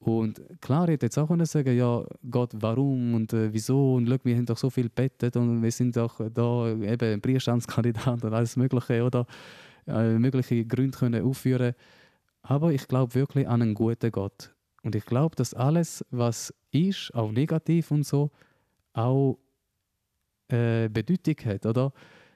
Und 0.00 0.40
klar, 0.62 0.84
ich 0.88 0.94
hätte 0.94 1.06
jetzt 1.06 1.18
auch 1.18 1.28
können 1.28 1.44
sagen, 1.44 1.76
ja, 1.76 2.02
Gott, 2.30 2.52
warum 2.54 3.14
und 3.14 3.32
äh, 3.34 3.52
wieso 3.52 3.94
und 3.94 4.08
schau, 4.08 4.16
wir 4.24 4.34
haben 4.34 4.46
doch 4.46 4.56
so 4.56 4.70
viel 4.70 4.88
bettet 4.88 5.36
und 5.36 5.62
wir 5.62 5.70
sind 5.70 5.94
doch 5.94 6.18
da 6.32 6.68
eben 6.70 7.20
Briefstandskandidat 7.20 8.24
und 8.24 8.32
alles 8.32 8.56
Mögliche 8.56 9.04
oder 9.04 9.26
äh, 9.86 10.18
mögliche 10.18 10.64
Gründe 10.64 10.96
können 10.96 11.22
aufführen. 11.22 11.74
Aber 12.42 12.72
ich 12.72 12.88
glaube 12.88 13.14
wirklich 13.14 13.46
an 13.46 13.60
einen 13.60 13.74
guten 13.74 14.10
Gott 14.10 14.54
und 14.82 14.94
ich 14.94 15.04
glaube, 15.04 15.36
dass 15.36 15.52
alles, 15.52 16.02
was 16.10 16.54
ist, 16.70 17.14
auch 17.14 17.30
negativ 17.30 17.90
und 17.90 18.06
so, 18.06 18.30
auch 18.94 19.38
äh, 20.48 20.88
Bedeutung 20.88 21.36
hat, 21.44 21.66
oder? 21.66 21.92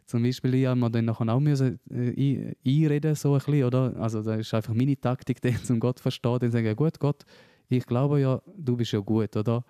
Zum 0.07 0.22
Beispiel, 0.22 0.55
ich 0.55 0.66
habe 0.66 0.90
dann 0.90 1.07
nachher 1.07 1.33
auch 1.33 1.40
müssen, 1.40 1.81
äh, 1.90 2.55
einreden, 2.66 3.14
so 3.14 3.33
ein 3.33 3.38
bisschen, 3.38 3.64
oder? 3.64 3.96
Also, 3.96 4.22
das 4.22 4.40
ist 4.40 4.53
einfach 4.53 4.74
meine 4.74 5.00
Taktik, 5.00 5.40
den 5.42 5.57
zum 5.64 5.81
Gott 5.81 5.98
verstehen, 6.00 6.38
dann 6.40 6.50
sagen, 6.50 6.77
gut, 6.77 7.00
Gott, 7.00 7.24
ich 7.68 7.87
glaube 7.87 8.20
ja, 8.20 8.40
du 8.57 8.77
bist 8.77 8.92
ja 8.92 9.00
gut, 9.00 9.37
oder? 9.37 9.64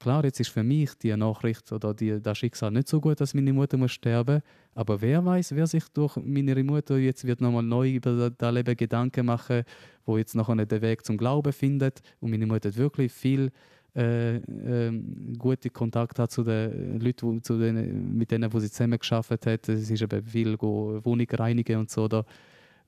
Klar, 0.00 0.24
jetzt 0.24 0.40
ist 0.40 0.50
für 0.50 0.62
mich 0.62 0.94
die 0.98 1.16
Nachricht 1.16 1.72
oder 1.72 1.94
die, 1.94 2.20
das 2.20 2.36
Schicksal 2.38 2.70
nicht 2.70 2.88
so 2.88 3.00
gut, 3.00 3.20
dass 3.20 3.32
meine 3.32 3.52
Mutter 3.52 3.76
muss 3.76 3.92
sterben 3.92 4.42
aber 4.74 5.00
wer 5.00 5.24
weiß, 5.24 5.54
wer 5.54 5.66
sich 5.66 5.84
durch 5.88 6.16
meine 6.16 6.62
Mutter 6.64 6.98
jetzt 6.98 7.24
wird 7.24 7.40
nochmal 7.40 7.62
neu 7.62 7.94
über 7.94 8.30
das 8.30 8.54
Leben 8.54 8.76
Gedanken 8.76 9.26
machen, 9.26 9.62
wo 10.04 10.18
jetzt 10.18 10.34
noch 10.34 10.54
den 10.54 10.82
Weg 10.82 11.04
zum 11.04 11.16
Glauben 11.16 11.52
findet 11.52 12.00
und 12.20 12.30
meine 12.30 12.46
Mutter 12.46 12.68
hat 12.68 12.76
wirklich 12.76 13.12
viel 13.12 13.52
äh, 13.96 14.36
äh, 14.36 15.02
gute 15.38 15.70
Kontakt 15.70 16.18
hat 16.18 16.32
zu 16.32 16.42
den 16.42 16.98
Leuten, 16.98 17.40
zu 17.44 17.56
denen, 17.58 18.18
mit 18.18 18.32
denen 18.32 18.52
wo 18.52 18.58
sie 18.58 18.70
zusammen 18.70 18.98
geschafft 18.98 19.46
hat. 19.46 19.66
Sie 19.66 19.94
ist 19.94 20.02
eben 20.02 20.24
viel 20.24 20.58
Wohnung 20.60 21.26
reinigen 21.30 21.78
und 21.78 21.90
so 21.90 22.08
da. 22.08 22.24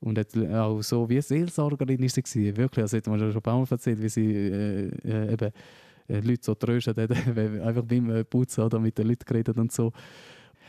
Und 0.06 0.20
hat 0.20 0.36
auch 0.54 0.80
so 0.82 1.08
wie 1.08 1.20
Seelsorgerin 1.20 2.00
ist 2.04 2.24
sie 2.28 2.56
wirklich, 2.56 2.84
also 2.84 2.96
hat 2.96 3.08
man 3.08 3.18
schon 3.18 3.34
ein 3.34 3.42
paar 3.42 3.58
Mal 3.58 3.66
erzählt, 3.68 4.00
wie 4.00 4.08
sie 4.08 4.32
äh, 4.32 4.88
äh 5.04 5.32
eben 5.32 5.50
äh, 6.06 6.20
Leute 6.20 6.44
so 6.44 6.54
tröstet 6.54 6.96
hat, 7.00 7.10
einfach 7.10 7.82
beim 7.82 8.24
Putzen 8.30 8.62
oder 8.62 8.78
mit 8.78 8.96
den 8.96 9.08
Leuten 9.08 9.24
geredet 9.26 9.58
und 9.58 9.72
so. 9.72 9.92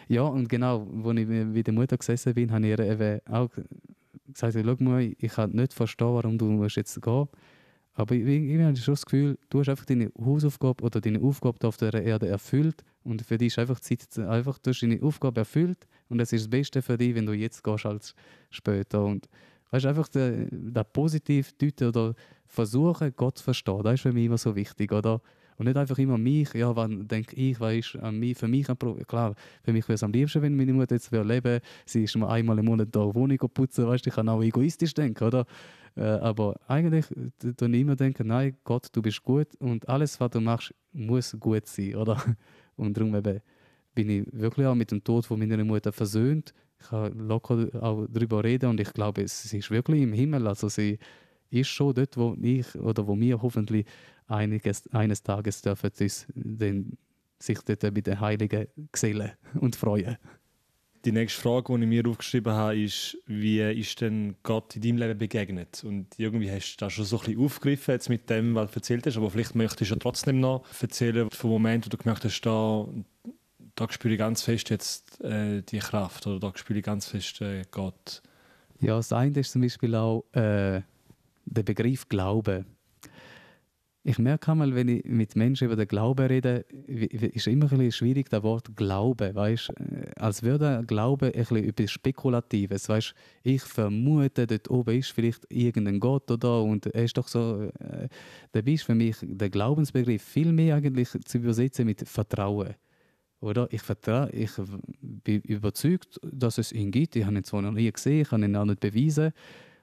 Ja, 0.08 0.24
und 0.24 0.50
genau, 0.50 0.88
als 1.06 1.20
ich 1.20 1.28
bei 1.28 1.62
der 1.62 1.74
Mutter 1.74 1.98
gesessen 1.98 2.34
bin, 2.34 2.52
habe 2.52 2.66
ich 2.66 2.72
ihr 2.72 2.80
eben 2.80 3.20
auch 3.30 3.50
gesagt, 4.34 4.58
schau 4.60 4.84
mal, 4.84 5.04
ich 5.04 5.32
kann 5.32 5.52
nicht 5.52 5.72
verstehen, 5.72 6.14
warum 6.16 6.40
du 6.40 6.64
jetzt 6.64 7.00
gehen 7.00 7.14
musst. 7.14 7.32
Aber 7.94 8.16
ich 8.16 8.60
habe 8.60 8.76
schon 8.76 8.94
das 8.94 9.06
Gefühl, 9.06 9.38
du 9.52 9.60
hast 9.60 9.70
einfach 9.70 9.86
deine 9.86 10.12
Hausaufgabe 10.20 10.84
oder 10.84 11.00
deine 11.00 11.22
Aufgabe 11.22 11.68
auf 11.68 11.78
der 11.78 11.94
Erde 11.94 12.28
erfüllt 12.28 12.84
und 13.08 13.22
für 13.22 13.38
dich 13.38 13.48
ist 13.48 13.60
einfach 13.60 13.80
Zeit, 13.80 14.06
einfach, 14.20 14.58
du 14.60 14.72
hast 14.72 14.82
deine 14.82 15.02
Aufgabe 15.02 15.42
erfüllt 15.42 15.88
und 16.10 16.20
es 16.20 16.34
ist 16.34 16.42
das 16.42 16.50
Beste 16.50 16.82
für 16.82 16.98
dich, 16.98 17.16
wenn 17.16 17.26
du 17.26 17.34
jetzt 17.34 17.64
gehst 17.64 17.86
als 17.86 18.14
später. 18.50 19.04
Und 19.06 19.30
weißt 19.72 19.86
einfach 19.86 20.10
das 20.10 20.86
positiv 20.92 21.54
deuten 21.54 21.88
oder 21.88 22.14
versuchen, 22.46 23.14
Gott 23.16 23.38
zu 23.38 23.46
verstehen, 23.46 23.82
das 23.84 23.96
ist 23.96 24.02
für 24.02 24.12
mich 24.12 24.26
immer 24.26 24.38
so 24.38 24.56
wichtig, 24.56 24.92
oder? 24.92 25.22
Und 25.58 25.66
nicht 25.66 25.78
einfach 25.78 25.98
immer 25.98 26.20
mich, 26.20 26.54
ja, 26.54 26.76
wann 26.76 27.08
denke 27.08 27.36
ich, 27.36 27.60
was 27.60 27.74
ist 27.74 27.96
an 27.96 28.20
mich, 28.20 28.38
für 28.38 28.48
mich 28.48 28.70
ein 28.70 28.78
Problem. 28.78 29.08
Klar, 29.08 29.34
für 29.64 29.74
mich 29.74 29.88
wäre 29.88 29.96
es 29.96 30.04
am 30.04 30.12
liebsten, 30.12 30.42
wenn 30.44 30.56
meine 30.56 30.74
Mutter 30.74 30.94
jetzt 30.94 31.12
leben 31.12 31.28
würde. 31.28 31.62
Sie 31.86 32.04
ist 32.04 32.16
mal 32.16 32.30
einmal 32.30 32.60
im 32.60 32.66
Monat 32.66 32.90
da 32.92 33.16
Wohnung 33.16 33.40
putzen, 33.54 33.88
weißt 33.88 34.06
ich 34.06 34.14
kann 34.14 34.30
auch 34.30 34.44
egoistisch 34.44 34.94
denken, 34.94 35.24
oder? 35.24 35.46
Äh, 35.96 36.04
aber 36.04 36.60
eigentlich 36.68 37.08
tue 37.58 37.70
ich 37.70 37.82
immer 37.82 37.96
denken, 37.96 38.28
nein, 38.28 38.56
Gott, 38.64 38.90
du 38.92 39.02
bist 39.02 39.24
gut 39.24 39.48
und 39.60 39.90
alles, 39.90 40.20
was 40.20 40.30
du 40.30 40.42
machst, 40.42 40.76
muss 40.92 41.36
gut 41.40 41.66
sein, 41.66 41.96
oder? 41.96 42.22
Und 42.78 42.96
darum 42.96 43.16
eben 43.16 43.42
bin 43.94 44.10
ich 44.10 44.28
wirklich 44.32 44.66
auch 44.68 44.76
mit 44.76 44.92
dem 44.92 45.04
Tod 45.04 45.26
von 45.26 45.40
meiner 45.40 45.64
Mutter 45.64 45.92
versöhnt. 45.92 46.54
Ich 46.80 46.88
kann 46.88 47.18
locker 47.18 47.70
auch 47.82 48.06
darüber 48.08 48.44
reden 48.44 48.70
und 48.70 48.80
ich 48.80 48.94
glaube, 48.94 49.28
sie 49.28 49.58
ist 49.58 49.72
wirklich 49.72 50.04
im 50.04 50.14
Himmel. 50.14 50.48
Also 50.48 50.70
sie 50.70 51.00
ist 51.50 51.70
schon 51.70 51.94
dort, 51.96 52.16
wo 52.16 52.38
ich 52.42 52.76
oder 52.76 53.08
wo 53.08 53.20
wir 53.20 53.42
hoffentlich 53.42 53.86
einiges, 54.28 54.88
eines 54.94 55.24
Tages 55.24 55.62
dürfen 55.62 55.92
sich 55.96 57.60
dort 57.66 57.94
mit 57.94 58.08
den 58.08 58.20
Heiligen 58.20 58.68
gesellen 58.92 59.32
und 59.60 59.76
freuen. 59.76 60.18
Die 61.08 61.14
nächste 61.14 61.42
Frage, 61.42 61.74
die 61.74 61.84
ich 61.84 61.88
mir 61.88 62.06
aufgeschrieben 62.06 62.52
habe, 62.52 62.78
ist, 62.78 63.18
wie 63.28 63.62
ist 63.62 64.02
denn 64.02 64.36
Gott 64.44 64.76
in 64.76 64.82
deinem 64.82 64.98
Leben 64.98 65.18
begegnet? 65.18 65.82
Und 65.86 66.08
irgendwie 66.18 66.52
hast 66.52 66.76
du 66.76 66.84
das 66.84 66.92
schon 66.92 67.06
so 67.06 67.18
ein 67.20 67.26
bisschen 67.28 67.46
aufgegriffen 67.46 67.94
jetzt 67.94 68.10
mit 68.10 68.30
dem, 68.30 68.56
was 68.56 68.72
du 68.72 68.76
erzählt 68.76 69.06
hast, 69.06 69.16
aber 69.16 69.32
vielleicht 69.32 69.56
möchtest 69.56 69.90
du 69.90 69.96
ja 69.96 70.00
trotzdem 70.02 70.42
noch 70.42 70.66
erzählen 70.82 71.30
vom 71.32 71.52
Moment, 71.52 71.86
wo 71.86 71.90
du 71.90 71.96
gemerkt 71.96 72.26
hast, 72.26 72.42
da, 72.42 72.86
da 73.76 73.90
spüre 73.90 74.16
ich 74.16 74.20
ganz 74.20 74.42
fest 74.42 74.70
jetzt 74.70 75.22
äh, 75.22 75.62
die 75.62 75.80
Kraft 75.80 76.28
oder 76.28 76.42
da 76.42 76.52
spüre 76.58 76.80
ich 76.80 76.86
ganz 76.86 77.08
fest 77.08 77.40
äh, 77.40 77.64
Gott. 77.72 78.22
Ja, 78.82 78.98
das 78.98 79.14
eine 79.14 79.40
ist 79.40 79.54
zum 79.54 79.62
Beispiel 79.62 79.96
auch 79.96 80.26
äh, 80.34 80.82
der 81.46 81.64
Begriff 81.64 82.10
Glaube 82.10 82.66
ich 84.08 84.20
merke 84.20 84.52
einmal, 84.52 84.74
wenn 84.74 84.88
ich 84.88 85.04
mit 85.04 85.36
Menschen 85.36 85.66
über 85.66 85.76
den 85.76 85.88
Glauben 85.88 86.28
rede, 86.28 86.66
ist 86.88 87.46
immer 87.48 87.66
ein 87.66 87.78
bisschen 87.78 87.92
schwierig, 87.92 88.30
das 88.30 88.42
Wort 88.42 88.74
Glaube, 88.78 89.36
weißt, 89.36 89.70
äh, 89.72 90.12
als 90.16 90.44
würde 90.44 90.86
Glaube 90.88 91.36
etwas 91.36 91.92
Spekulatives, 91.92 92.88
weißt, 92.88 93.14
ich 93.44 93.62
vermute, 93.64 94.48
dort 94.48 94.72
oben 94.72 94.98
ist 94.98 95.12
vielleicht 95.12 95.46
irgendein 95.50 96.00
Gott 96.00 96.32
oder 96.32 96.64
und 96.64 96.86
er 96.86 97.04
ist 97.04 97.18
doch 97.18 97.28
so, 97.28 97.70
äh, 97.80 98.08
da 98.54 98.60
ist 98.62 98.84
für 98.84 98.96
mich 98.96 99.18
der 99.22 99.50
Glaubensbegriff 99.50 100.24
viel 100.24 100.54
mehr 100.54 100.78
eigentlich 100.78 101.10
zu 101.26 101.40
übersetzen 101.40 101.86
mit 101.86 102.08
Vertrauen. 102.08 102.76
Oder? 103.42 103.68
Ich, 103.72 103.82
vertraue, 103.82 104.30
ich 104.32 104.52
bin 105.02 105.42
überzeugt, 105.42 106.18
dass 106.24 106.58
es 106.58 106.72
ihn 106.72 106.92
gibt. 106.92 107.16
Ich 107.18 107.26
habe 107.26 107.36
ihn 107.36 107.44
zwar 107.44 107.62
noch 107.62 107.72
nie 107.72 107.92
gesehen, 107.92 108.22
ich 108.22 108.30
kann 108.30 108.42
ihn 108.42 108.56
auch 108.56 108.66
nicht 108.66 108.80
beweisen, 108.80 109.34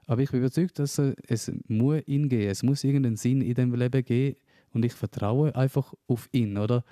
aber 0.07 0.23
ich 0.23 0.31
bin 0.31 0.40
überzeugt, 0.40 0.79
dass 0.79 0.99
es 0.99 1.53
muss 1.69 2.03
ihn 2.07 2.29
geben. 2.29 2.51
Es 2.51 2.62
muss 2.62 2.85
irgendeinen 2.85 3.17
Sinn 3.17 3.40
in 3.40 3.55
dem 3.55 3.75
Leben 3.75 4.05
geben 4.05 4.37
und 4.73 4.85
ich 4.85 4.93
vertraue 4.93 5.55
einfach 5.55 5.95
auf 6.07 6.29
ihn, 6.33 6.59
oder? 6.59 6.85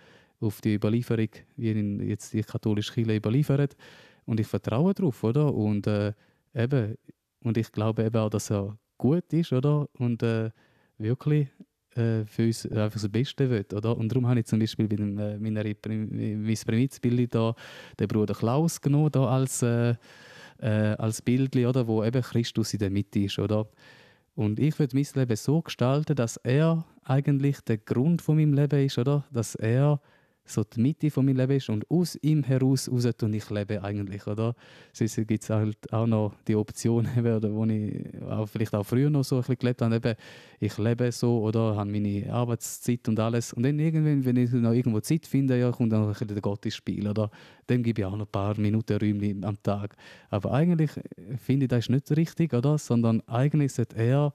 auf 0.43 0.61
die 0.61 0.75
Überlieferung, 0.75 1.29
wie 1.57 1.71
ihn 1.71 2.01
jetzt 2.01 2.33
die 2.33 2.43
katholische 2.43 2.93
Kirche 2.93 3.17
überliefert. 3.17 3.77
Und 4.25 4.41
ich 4.41 4.47
vertraue 4.47 4.95
darauf, 4.95 5.23
oder? 5.25 5.53
Und 5.53 5.87
äh, 5.87 6.13
eben, 6.55 6.97
und 7.43 7.57
ich 7.57 7.73
glaube 7.73 8.05
eben 8.05 8.17
auch, 8.17 8.31
dass 8.31 8.51
er 8.51 8.77
gut 8.99 9.33
ist, 9.33 9.53
oder? 9.53 9.89
Und 9.95 10.23
äh, 10.23 10.51
wirklich 10.99 11.49
äh, 11.95 12.25
für 12.25 12.47
uns 12.47 12.67
einfach 12.67 13.01
das 13.01 13.09
Beste 13.09 13.51
will, 13.51 13.67
oder? 13.75 13.97
Und 13.97 14.11
darum 14.11 14.29
habe 14.29 14.41
ich 14.41 14.47
zum 14.47 14.59
Beispiel 14.59 14.89
bei 14.89 14.97
äh, 14.97 15.39
meiner 15.39 15.65
mein 15.65 16.57
Primizbild 16.67 17.35
da 17.35 17.55
den 17.99 18.09
Bruder 18.09 18.35
Klaus 18.35 18.81
genommen, 18.81 19.11
da 19.11 19.27
als, 19.27 19.63
äh, 20.63 20.95
als 20.99 21.21
Bild, 21.23 21.55
oder? 21.57 21.87
Wo 21.87 22.05
eben 22.05 22.23
Christus 22.23 22.73
in 22.73 22.79
der 22.79 22.91
Mitte 22.91 23.21
ist, 23.21 23.39
oder? 23.39 23.67
Und 24.35 24.59
ich 24.59 24.79
würde 24.79 24.97
mein 24.97 25.07
Leben 25.15 25.37
so 25.37 25.61
gestalten, 25.61 26.17
dass 26.17 26.39
er 26.39 26.87
eigentlich 27.05 27.61
der 27.61 27.79
Grund 27.79 28.23
von 28.23 28.37
meinem 28.37 28.55
Leben 28.55 28.87
ist, 28.87 28.99
oder? 28.99 29.25
Dass 29.31 29.55
er 29.55 30.01
so 30.45 30.65
die 30.65 30.81
Mitte 30.81 31.11
von 31.11 31.25
meinem 31.25 31.37
Leben 31.37 31.53
ist 31.53 31.69
und 31.69 31.89
aus 31.91 32.17
ihm 32.21 32.43
heraus 32.43 32.91
raus 32.91 33.09
tue 33.17 33.37
ich 33.37 33.49
lebe 33.51 33.83
eigentlich, 33.83 34.27
oder? 34.27 34.55
Sonst 34.93 35.17
gibt 35.17 35.43
es 35.43 35.51
halt 35.51 35.93
auch 35.93 36.07
noch 36.07 36.35
die 36.47 36.57
Option, 36.57 37.07
oder, 37.19 37.53
wo 37.53 37.65
ich 37.65 38.05
auch, 38.29 38.47
vielleicht 38.47 38.75
auch 38.75 38.85
früher 38.85 39.09
noch 39.09 39.25
so 39.25 39.37
ein 39.37 39.41
bisschen 39.41 39.59
gelebt 39.59 39.83
habe, 39.83 39.97
eben, 39.97 40.15
ich 40.61 40.79
lebe 40.79 41.13
so 41.13 41.41
oder 41.43 41.77
habe 41.77 41.91
meine 41.91 42.33
Arbeitszeit 42.33 43.09
und 43.09 43.19
alles 43.21 43.53
und 43.53 43.63
dann 43.63 43.79
irgendwann, 43.79 44.25
wenn 44.25 44.37
ich 44.37 44.53
noch 44.53 44.73
irgendwo 44.73 45.01
Zeit 45.01 45.27
finde, 45.27 45.59
ja, 45.59 45.71
kommt 45.71 45.93
dann 45.93 46.03
ein 46.03 46.09
bisschen 46.09 46.29
der 46.29 46.41
Gott 46.41 46.65
ins 46.65 46.75
Spiel, 46.75 47.07
oder? 47.07 47.31
Dann 47.67 47.83
gebe 47.83 48.03
ich 48.03 48.07
auch 48.07 48.17
noch 48.17 48.27
ein 48.27 48.33
paar 48.33 48.59
Minuten 48.59 48.99
Räume 48.99 49.47
am 49.47 49.63
Tag. 49.63 49.95
Aber 50.31 50.53
eigentlich 50.53 50.91
finde 51.37 51.67
ich, 51.67 51.71
das 51.71 51.85
ist 51.85 51.91
nicht 51.91 52.11
richtig, 52.17 52.53
oder? 52.53 52.79
Sondern 52.79 53.23
eigentlich 53.29 53.73
sollte 53.73 53.97
er 53.97 54.33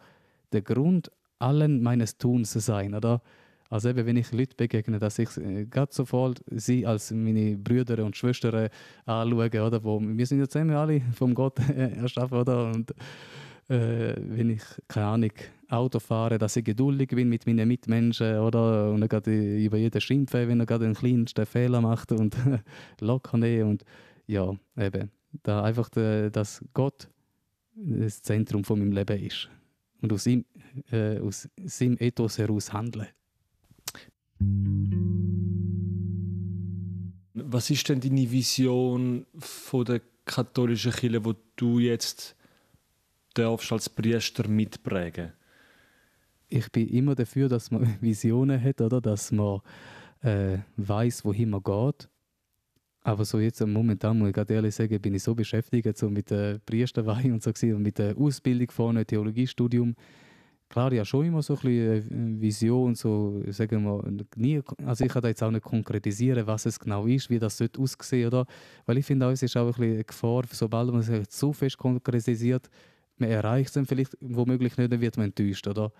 der 0.52 0.62
Grund 0.62 1.12
allen 1.40 1.84
meines 1.84 2.18
Tuns 2.18 2.54
sein, 2.54 2.94
oder? 2.94 3.22
Also 3.70 3.90
eben, 3.90 4.06
wenn 4.06 4.18
ich 4.18 4.32
Leute 4.32 4.56
begegne, 4.56 5.00
dass 5.00 5.20
ich 5.20 5.36
äh, 5.38 5.66
gerade 5.66 5.94
sofort 5.94 6.42
sie 6.50 6.86
als 6.86 7.12
meine 7.12 7.58
Brüder 7.58 8.04
und 8.06 8.16
Schwestern 8.16 8.70
anschaue, 9.06 9.48
oder? 9.48 9.84
Wo, 9.84 10.00
wir 10.02 10.26
sind 10.26 10.40
ja 10.40 10.48
zusammen 10.48 10.76
alle 10.76 11.02
vom 11.14 11.34
Gott 11.34 11.60
erschaffen, 11.78 12.38
oder? 12.38 12.72
Und 12.72 12.92
äh, 13.70 14.16
wenn 14.18 14.50
ich, 14.50 14.64
keine 14.88 15.08
Ahnung, 15.08 15.32
Auto 15.70 16.00
fahre, 16.00 16.38
dass 16.38 16.56
ich 16.56 16.64
geduldig 16.64 17.10
bin 17.10 17.28
mit 17.28 17.46
meinen 17.46 17.68
Mitmenschen, 17.68 18.40
oder? 18.40 18.92
Und 18.92 19.08
gerade 19.10 19.58
über 19.58 19.78
jeden 19.78 20.00
schimpfe, 20.00 20.48
wenn 20.48 20.60
er 20.60 20.66
gerade 20.66 20.86
den 20.86 20.94
kleinsten 20.94 21.46
Fehler 21.46 21.82
macht 21.82 22.12
und 22.12 22.36
locker 23.02 23.38
nehmen 23.38 23.72
und 23.72 23.84
ja, 24.26 24.54
eben, 24.78 25.12
da 25.44 25.64
einfach, 25.64 25.90
de, 25.90 26.30
dass 26.30 26.64
Gott 26.74 27.10
das 27.76 28.22
Zentrum 28.22 28.64
von 28.64 28.80
meinem 28.80 28.92
Leben 28.92 29.20
ist 29.24 29.50
und 30.02 30.12
aus 30.14 30.26
ihm, 30.26 30.46
äh, 30.92 31.20
aus 31.20 31.50
seinem 31.66 31.98
Ethos 32.00 32.38
heraus 32.38 32.74
handeln. 32.74 33.08
Was 37.34 37.70
ist 37.70 37.88
denn 37.90 38.02
deine 38.02 38.32
Vision 38.32 39.26
von 39.38 39.86
der 39.86 40.02
katholischen 40.26 40.92
Kirche, 40.92 41.24
wo 41.24 41.34
du 41.56 41.80
jetzt 41.80 42.36
darfst 43.34 43.72
als 43.72 43.90
Priester 43.90 44.48
mitprägen? 44.48 45.34
Ich 46.50 46.72
bin 46.72 46.88
immer 46.90 47.16
dafür, 47.16 47.50
dass 47.50 47.72
man 47.72 47.98
Visionen 48.02 48.62
hat, 48.62 48.82
oder 48.82 49.02
dass 49.02 49.32
man 49.32 49.62
äh, 50.22 50.60
weiß, 50.78 51.26
wohin 51.26 51.50
man 51.50 51.64
geht. 51.64 52.10
Aber 53.02 53.24
so 53.24 53.40
jetzt 53.40 53.66
momentan 53.66 54.20
muss 54.20 54.30
ich 54.30 54.34
gerade 54.34 54.54
ehrlich 54.54 54.76
sagen, 54.76 55.00
bin 55.00 55.16
ich 55.16 55.24
so 55.24 55.34
beschäftigt 55.34 55.98
so 55.98 56.10
mit 56.10 56.30
der 56.30 56.60
Priesterweihe 56.60 57.32
und 57.32 57.42
so 57.42 57.52
und 57.52 57.82
mit 57.82 57.98
der 57.98 58.18
Ausbildung 58.18 58.70
vorne, 58.70 59.06
Theologiestudium 59.06 59.96
klar, 60.70 60.92
ja 60.94 61.06
schon 61.06 61.26
immer 61.26 61.42
so 61.42 61.54
ein 61.54 61.60
bisschen 61.60 62.38
äh, 62.38 62.42
Vision, 62.42 62.96
so, 62.96 63.42
sagen 63.50 63.84
wir, 63.84 64.04
nie, 64.36 64.62
also 64.86 65.06
ich 65.06 65.12
kann 65.12 65.22
da 65.22 65.30
jetzt 65.30 65.44
auch 65.44 65.52
nicht 65.52 65.64
konkretisieren, 65.64 66.46
was 66.48 66.66
es 66.66 66.80
genau 66.80 67.06
ist, 67.06 67.30
wie 67.30 67.40
das 67.40 67.58
sollte 67.58 67.82
aussehen, 67.82 68.28
oder? 68.28 68.46
Weil 68.86 68.98
ich 68.98 69.06
finde 69.06 69.32
es 69.32 69.44
ist 69.44 69.56
auch 69.58 69.68
ein 69.68 69.68
bisschen 69.68 69.94
eine 69.94 70.04
Gefahr, 70.04 70.44
sobald 70.52 70.92
man 70.92 71.02
sich 71.02 71.28
zu 71.30 71.54
fest 71.54 71.78
konkretisiert, 71.78 72.70
man 73.18 73.30
erreicht 73.30 73.70
es 73.70 73.74
dann 73.74 73.86
vielleicht 73.86 74.16
womöglich 74.22 74.78
nicht, 74.78 74.92
dann 74.92 75.02
wird 75.02 75.18
man 75.18 75.28
enttäuscht, 75.28 75.68
oder? 75.68 75.92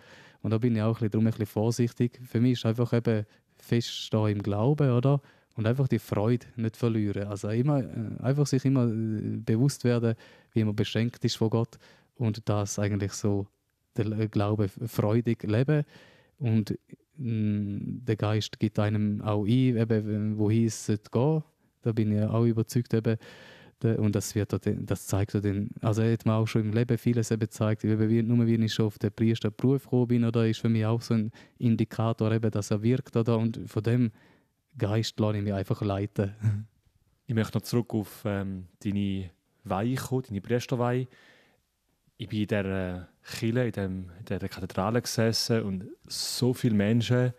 Und 0.42 0.52
da 0.52 0.58
bin 0.58 0.76
ich 0.76 0.82
auch 0.82 1.02
ein 1.02 1.10
bisschen, 1.10 1.12
darum 1.12 1.28
ein 1.28 1.46
vorsichtig. 1.46 2.20
Für 2.24 2.40
mich 2.40 2.54
ist 2.54 2.66
einfach 2.66 2.94
eben 2.94 3.26
feststehen 3.56 4.38
im 4.38 4.44
Glauben, 4.44 4.92
oder? 4.92 5.22
Und 5.56 5.66
einfach 5.66 5.88
die 5.88 5.98
Freude 5.98 6.46
nicht 6.56 6.78
verlieren. 6.78 7.28
Also 7.28 7.50
immer, 7.50 7.80
äh, 7.80 8.22
einfach 8.22 8.46
sich 8.46 8.64
immer 8.66 8.88
äh, 8.88 9.38
bewusst 9.38 9.84
werden, 9.84 10.16
wie 10.54 10.64
man 10.64 10.76
beschenkt 10.76 11.26
ist 11.26 11.38
von 11.38 11.50
Gott 11.50 11.80
und 12.16 12.48
das 12.48 12.78
eigentlich 12.78 13.14
so 13.14 13.48
der 13.98 14.28
Glaube 14.28 14.70
freudig 14.70 15.44
leben 15.44 15.84
und 16.40 16.78
mm, 17.18 18.06
der 18.06 18.16
Geist 18.16 18.60
gibt 18.60 18.80
einem 18.80 19.22
auch 19.22 19.46
ein, 19.46 19.78
eben, 19.78 20.38
wohin 20.38 20.66
es 20.66 20.88
gehen 20.88 21.44
Da 21.82 21.92
bin 21.92 22.12
ich 22.12 22.24
auch 22.24 22.46
überzeugt. 22.46 22.94
Eben, 22.94 23.18
und 23.84 24.16
das, 24.16 24.34
wird, 24.34 24.56
das 24.66 25.06
zeigt 25.06 25.34
den, 25.36 25.70
also 25.82 26.02
er 26.02 26.14
hat 26.14 26.26
mir 26.26 26.34
auch 26.34 26.48
schon 26.48 26.64
im 26.64 26.74
Leben 26.74 26.98
vieles 26.98 27.30
eben 27.30 27.42
gezeigt, 27.42 27.84
eben, 27.84 28.28
nur 28.28 28.48
wie 28.48 28.56
ich 28.56 28.74
schon 28.74 28.88
auf 28.88 28.98
den 28.98 29.12
Priesterberuf 29.12 29.84
gekommen 29.84 30.08
bin, 30.08 30.26
oder 30.26 30.48
ist 30.48 30.62
für 30.62 30.70
mich 30.70 30.84
auch 30.86 31.02
so 31.02 31.14
ein 31.14 31.32
Indikator, 31.60 32.32
eben, 32.32 32.50
dass 32.50 32.72
er 32.72 32.82
wirkt, 32.82 33.16
oder, 33.16 33.38
und 33.38 33.62
von 33.68 33.84
dem 33.84 34.12
Geist 34.78 35.20
lasse 35.20 35.38
ich 35.38 35.44
mich 35.44 35.54
einfach 35.54 35.82
leiten. 35.82 36.34
Ich 37.28 37.36
möchte 37.36 37.58
noch 37.58 37.64
zurück 37.64 37.94
auf 37.94 38.24
ähm, 38.26 38.66
deine 38.84 39.30
Weihe 39.64 39.96
kommen, 39.96 40.24
deine 40.28 40.42
Priesterweihe 40.42 41.08
ich 42.18 42.28
bin 42.28 42.42
in 42.42 42.48
dieser 42.48 43.08
Kille, 43.24 43.66
in, 43.66 43.72
dem, 43.72 44.10
dieser 44.28 44.50
Kathedrale 44.50 45.02
gesessen 45.02 45.62
und 45.64 45.86
so 46.08 46.54
viele 46.54 46.76
Menschen, 46.76 47.34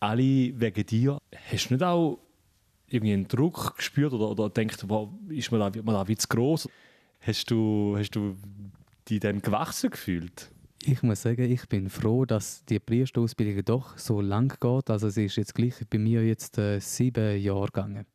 alle 0.00 0.58
wegen 0.60 0.86
dir. 0.86 1.18
Hast 1.50 1.70
du 1.70 1.74
nicht 1.74 1.82
auch 1.82 2.18
irgendwie 2.88 3.12
einen 3.12 3.28
Druck 3.28 3.76
gespürt 3.76 4.12
oder, 4.12 4.30
oder 4.30 4.50
denkst, 4.50 4.78
wow, 4.88 5.08
ist 5.28 5.52
man 5.52 5.60
da, 5.60 5.82
man 5.82 5.94
da 5.94 6.08
wie 6.08 6.16
zu 6.16 6.26
groß? 6.28 6.68
Hast 7.20 7.50
du, 7.50 7.96
hast 7.96 8.10
du 8.10 8.36
dich 9.08 9.20
dann 9.20 9.42
gewachsen 9.42 9.90
gefühlt? 9.90 10.50
Ich 10.82 11.02
muss 11.02 11.22
sagen, 11.22 11.42
ich 11.42 11.68
bin 11.68 11.90
froh, 11.90 12.24
dass 12.24 12.64
die 12.64 12.78
Priesterausbildung 12.78 13.64
doch 13.64 13.98
so 13.98 14.22
lang 14.22 14.48
geht. 14.58 14.88
Also 14.88 15.10
sie 15.10 15.26
ist 15.26 15.36
jetzt 15.36 15.54
gleich 15.54 15.74
bei 15.88 15.98
mir 15.98 16.26
jetzt 16.26 16.56
äh, 16.56 16.80
sieben 16.80 17.38
Jahre 17.38 17.66
gegangen. 17.66 18.06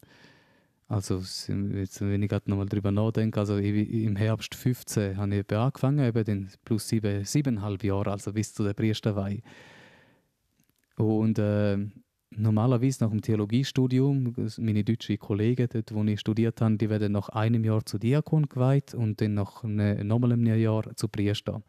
Also 0.87 1.17
jetzt, 1.17 2.01
wenn 2.01 2.21
ich 2.21 2.29
gerade 2.29 2.49
nochmal 2.49 2.67
drüber 2.67 2.91
nachdenke, 2.91 3.39
also 3.39 3.57
im 3.57 4.15
Herbst 4.15 4.53
15 4.53 5.17
habe 5.17 5.35
ich 5.35 5.51
angefangen, 5.51 6.05
eben 6.05 6.23
den 6.23 6.49
plus 6.63 6.87
sieben, 6.87 7.25
siebeneinhalb 7.25 7.83
Jahre, 7.83 8.11
also 8.11 8.31
bis 8.31 8.53
zu 8.53 8.63
der 8.63 8.75
Priesterweihe. 8.75 9.41
Und 10.97 11.39
äh, 11.39 11.77
normalerweise 12.29 13.03
nach 13.03 13.09
dem 13.09 13.21
Theologiestudium, 13.21 14.35
meine 14.57 14.83
deutschen 14.83 15.17
Kollegen, 15.17 15.67
dort, 15.71 15.93
wo 15.93 16.03
ich 16.03 16.19
studiert 16.19 16.61
habe, 16.61 16.77
die 16.77 16.89
werden 16.89 17.13
nach 17.13 17.29
einem 17.29 17.63
Jahr 17.63 17.83
zu 17.83 17.97
Diakon 17.97 18.47
geweiht 18.47 18.93
und 18.93 19.21
dann 19.21 19.33
nach 19.33 19.63
ne, 19.63 20.03
nochmal 20.03 20.33
einem 20.33 20.45
Jahr 20.45 20.95
zu 20.95 21.07
Priester. 21.07 21.63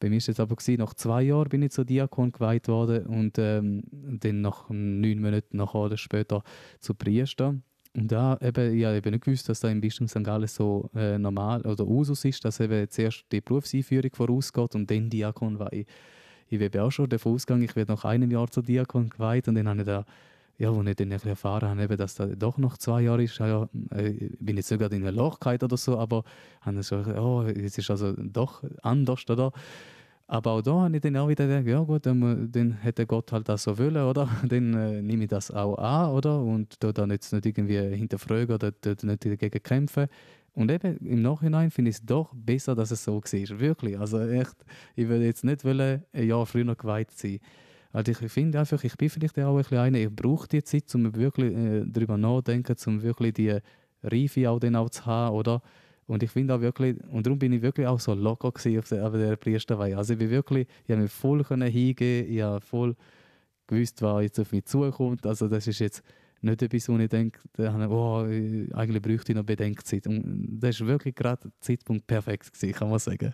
Bei 0.00 0.08
mir 0.08 0.20
war 0.20 0.28
es 0.28 0.40
aber, 0.40 0.56
gewesen, 0.56 0.80
nach 0.80 0.94
zwei 0.94 1.22
Jahren 1.22 1.48
bin 1.48 1.62
ich 1.62 1.72
zu 1.72 1.84
Diakon 1.84 2.32
geweiht 2.32 2.68
worden 2.68 3.06
und 3.06 3.38
ähm, 3.38 3.82
dann 3.90 4.40
nach 4.42 4.68
neun 4.68 5.20
Monaten 5.20 5.56
nachher 5.56 5.96
später 5.96 6.42
zu 6.78 6.94
Priester. 6.94 7.54
Und 7.96 8.12
da 8.12 8.38
eben, 8.40 8.76
ich 8.76 8.84
habe 8.84 8.96
eben 8.96 9.10
nicht 9.10 9.24
gewusst, 9.24 9.48
dass 9.48 9.60
da 9.60 9.68
im 9.68 9.80
Bistum 9.80 10.06
St. 10.06 10.22
Gallen 10.22 10.46
so 10.46 10.88
äh, 10.94 11.18
normal 11.18 11.62
oder 11.62 11.86
Usus 11.86 12.24
ist, 12.24 12.44
dass 12.44 12.60
eben 12.60 12.88
zuerst 12.88 13.24
die 13.32 13.40
Berufseinführung 13.40 14.10
vorausgeht 14.14 14.74
und 14.76 14.90
dann 14.90 15.10
Diakon 15.10 15.58
weihe. 15.58 15.86
Ich 16.48 16.58
bin 16.58 16.80
auch 16.80 16.90
schon 16.90 17.08
davon 17.08 17.34
ausgegangen, 17.34 17.64
ich 17.64 17.74
werde 17.74 17.92
nach 17.92 18.04
einem 18.04 18.30
Jahr 18.30 18.48
zur 18.48 18.62
Diakon 18.62 19.10
geweiht 19.10 19.48
und 19.48 19.56
dann 19.56 19.68
habe 19.68 19.80
ich 19.80 19.86
da, 19.86 20.04
ja, 20.58 20.74
wo 20.74 20.82
ich 20.82 20.94
dann 20.96 21.10
erfahren 21.10 21.68
habe, 21.68 21.82
eben, 21.82 21.96
dass 21.96 22.14
das 22.14 22.30
doch 22.38 22.58
noch 22.58 22.78
zwei 22.78 23.02
Jahre 23.02 23.24
ist, 23.24 23.38
ja, 23.38 23.68
äh, 23.92 24.08
ich 24.10 24.38
bin 24.38 24.56
jetzt 24.56 24.68
gerade 24.68 24.94
in 24.94 25.02
einer 25.02 25.12
Lochkeit 25.12 25.64
oder 25.64 25.76
so, 25.76 25.98
aber 25.98 26.22
habe 26.60 26.80
ich 26.80 26.86
so, 26.86 26.96
oh, 26.96 27.42
es 27.42 27.76
ist 27.76 27.90
also 27.90 28.12
doch 28.16 28.62
anders, 28.82 29.28
oder? 29.28 29.52
Aber 30.32 30.52
auch 30.52 30.62
da 30.62 30.82
habe 30.82 30.94
ich 30.94 31.02
dann 31.02 31.16
auch 31.16 31.28
wieder 31.28 31.44
gedacht, 31.44 31.66
ja 31.66 31.80
gut, 31.80 32.06
dann, 32.06 32.78
hätte 32.82 33.04
Gott 33.04 33.32
halt 33.32 33.48
das 33.48 33.64
so 33.64 33.76
wollen, 33.76 33.96
oder? 33.96 34.28
Dann 34.48 34.74
äh, 34.74 35.02
nehme 35.02 35.24
ich 35.24 35.28
das 35.28 35.50
auch 35.50 35.74
an, 35.76 36.12
oder? 36.12 36.40
Und 36.40 36.76
da 36.84 37.04
jetzt 37.06 37.32
nicht 37.32 37.46
irgendwie 37.46 37.96
hinterfragen 37.96 38.54
oder 38.54 38.70
nicht 39.02 39.24
dagegen 39.24 39.60
kämpfen. 39.60 40.06
Und 40.54 40.70
eben 40.70 40.98
im 40.98 41.22
Nachhinein 41.22 41.72
finde 41.72 41.88
ich 41.88 41.96
es 41.96 42.06
doch 42.06 42.32
besser, 42.32 42.76
dass 42.76 42.92
es 42.92 43.02
so 43.02 43.16
war. 43.16 43.60
Wirklich. 43.60 43.98
Also 43.98 44.20
echt, 44.20 44.54
ich 44.94 45.08
würde 45.08 45.24
jetzt 45.24 45.42
nicht 45.42 45.64
wollen, 45.64 46.04
ein 46.12 46.28
Jahr 46.28 46.46
früher 46.46 46.76
geweiht 46.76 47.10
sein. 47.10 47.40
Also 47.92 48.12
ich 48.12 48.18
finde 48.30 48.60
einfach, 48.60 48.84
ich 48.84 48.96
bin 48.96 49.10
vielleicht 49.10 49.36
auch 49.40 49.56
ein 49.56 49.62
bisschen 49.62 49.78
einer, 49.78 49.98
ich 49.98 50.14
brauche 50.14 50.46
die 50.46 50.62
Zeit, 50.62 50.94
um 50.94 51.12
wirklich 51.12 51.52
äh, 51.56 51.82
darüber 51.84 52.16
nachzudenken, 52.16 52.76
um 52.86 53.02
wirklich 53.02 53.34
die 53.34 53.58
Reife 54.04 54.48
auch, 54.48 54.62
auch 54.62 54.90
zu 54.90 55.06
haben, 55.06 55.34
oder? 55.34 55.60
Und 56.10 56.24
ich 56.24 56.30
finde 56.32 56.56
auch 56.56 56.60
wirklich, 56.60 56.96
und 57.12 57.24
darum 57.24 57.38
bin 57.38 57.52
ich 57.52 57.62
wirklich 57.62 57.86
auch 57.86 58.00
so 58.00 58.14
locker 58.14 58.48
auf 58.48 58.66
auf 58.66 58.88
der 58.88 59.36
Priesterweihe. 59.36 59.96
Also 59.96 60.14
ich 60.14 60.18
bin 60.18 60.28
wirklich, 60.30 60.66
ich 60.84 60.90
habe 60.90 61.02
mich 61.02 61.12
voll 61.12 61.44
können 61.44 61.70
hingehen, 61.70 62.28
ich 62.28 62.42
habe 62.42 62.60
voll 62.60 62.96
gewusst, 63.68 64.02
was 64.02 64.22
jetzt 64.24 64.40
auf 64.40 64.50
mich 64.50 64.64
zukommt. 64.64 65.24
Also 65.24 65.46
das 65.46 65.68
ist 65.68 65.78
jetzt 65.78 66.02
nicht 66.40 66.62
etwas, 66.62 66.88
wo 66.88 66.98
ich 66.98 67.08
denke, 67.08 67.38
oh, 67.88 68.24
eigentlich 68.74 69.02
bräuchte 69.02 69.30
ich 69.30 69.36
noch 69.36 69.44
Bedenkzeit. 69.44 70.08
Und 70.08 70.58
das 70.58 70.80
ist 70.80 70.86
wirklich 70.88 71.14
gerade 71.14 71.42
der 71.42 71.52
Zeitpunkt 71.60 72.08
perfekt 72.08 72.52
gewesen, 72.54 72.74
kann 72.74 72.90
man 72.90 72.98
sagen. 72.98 73.32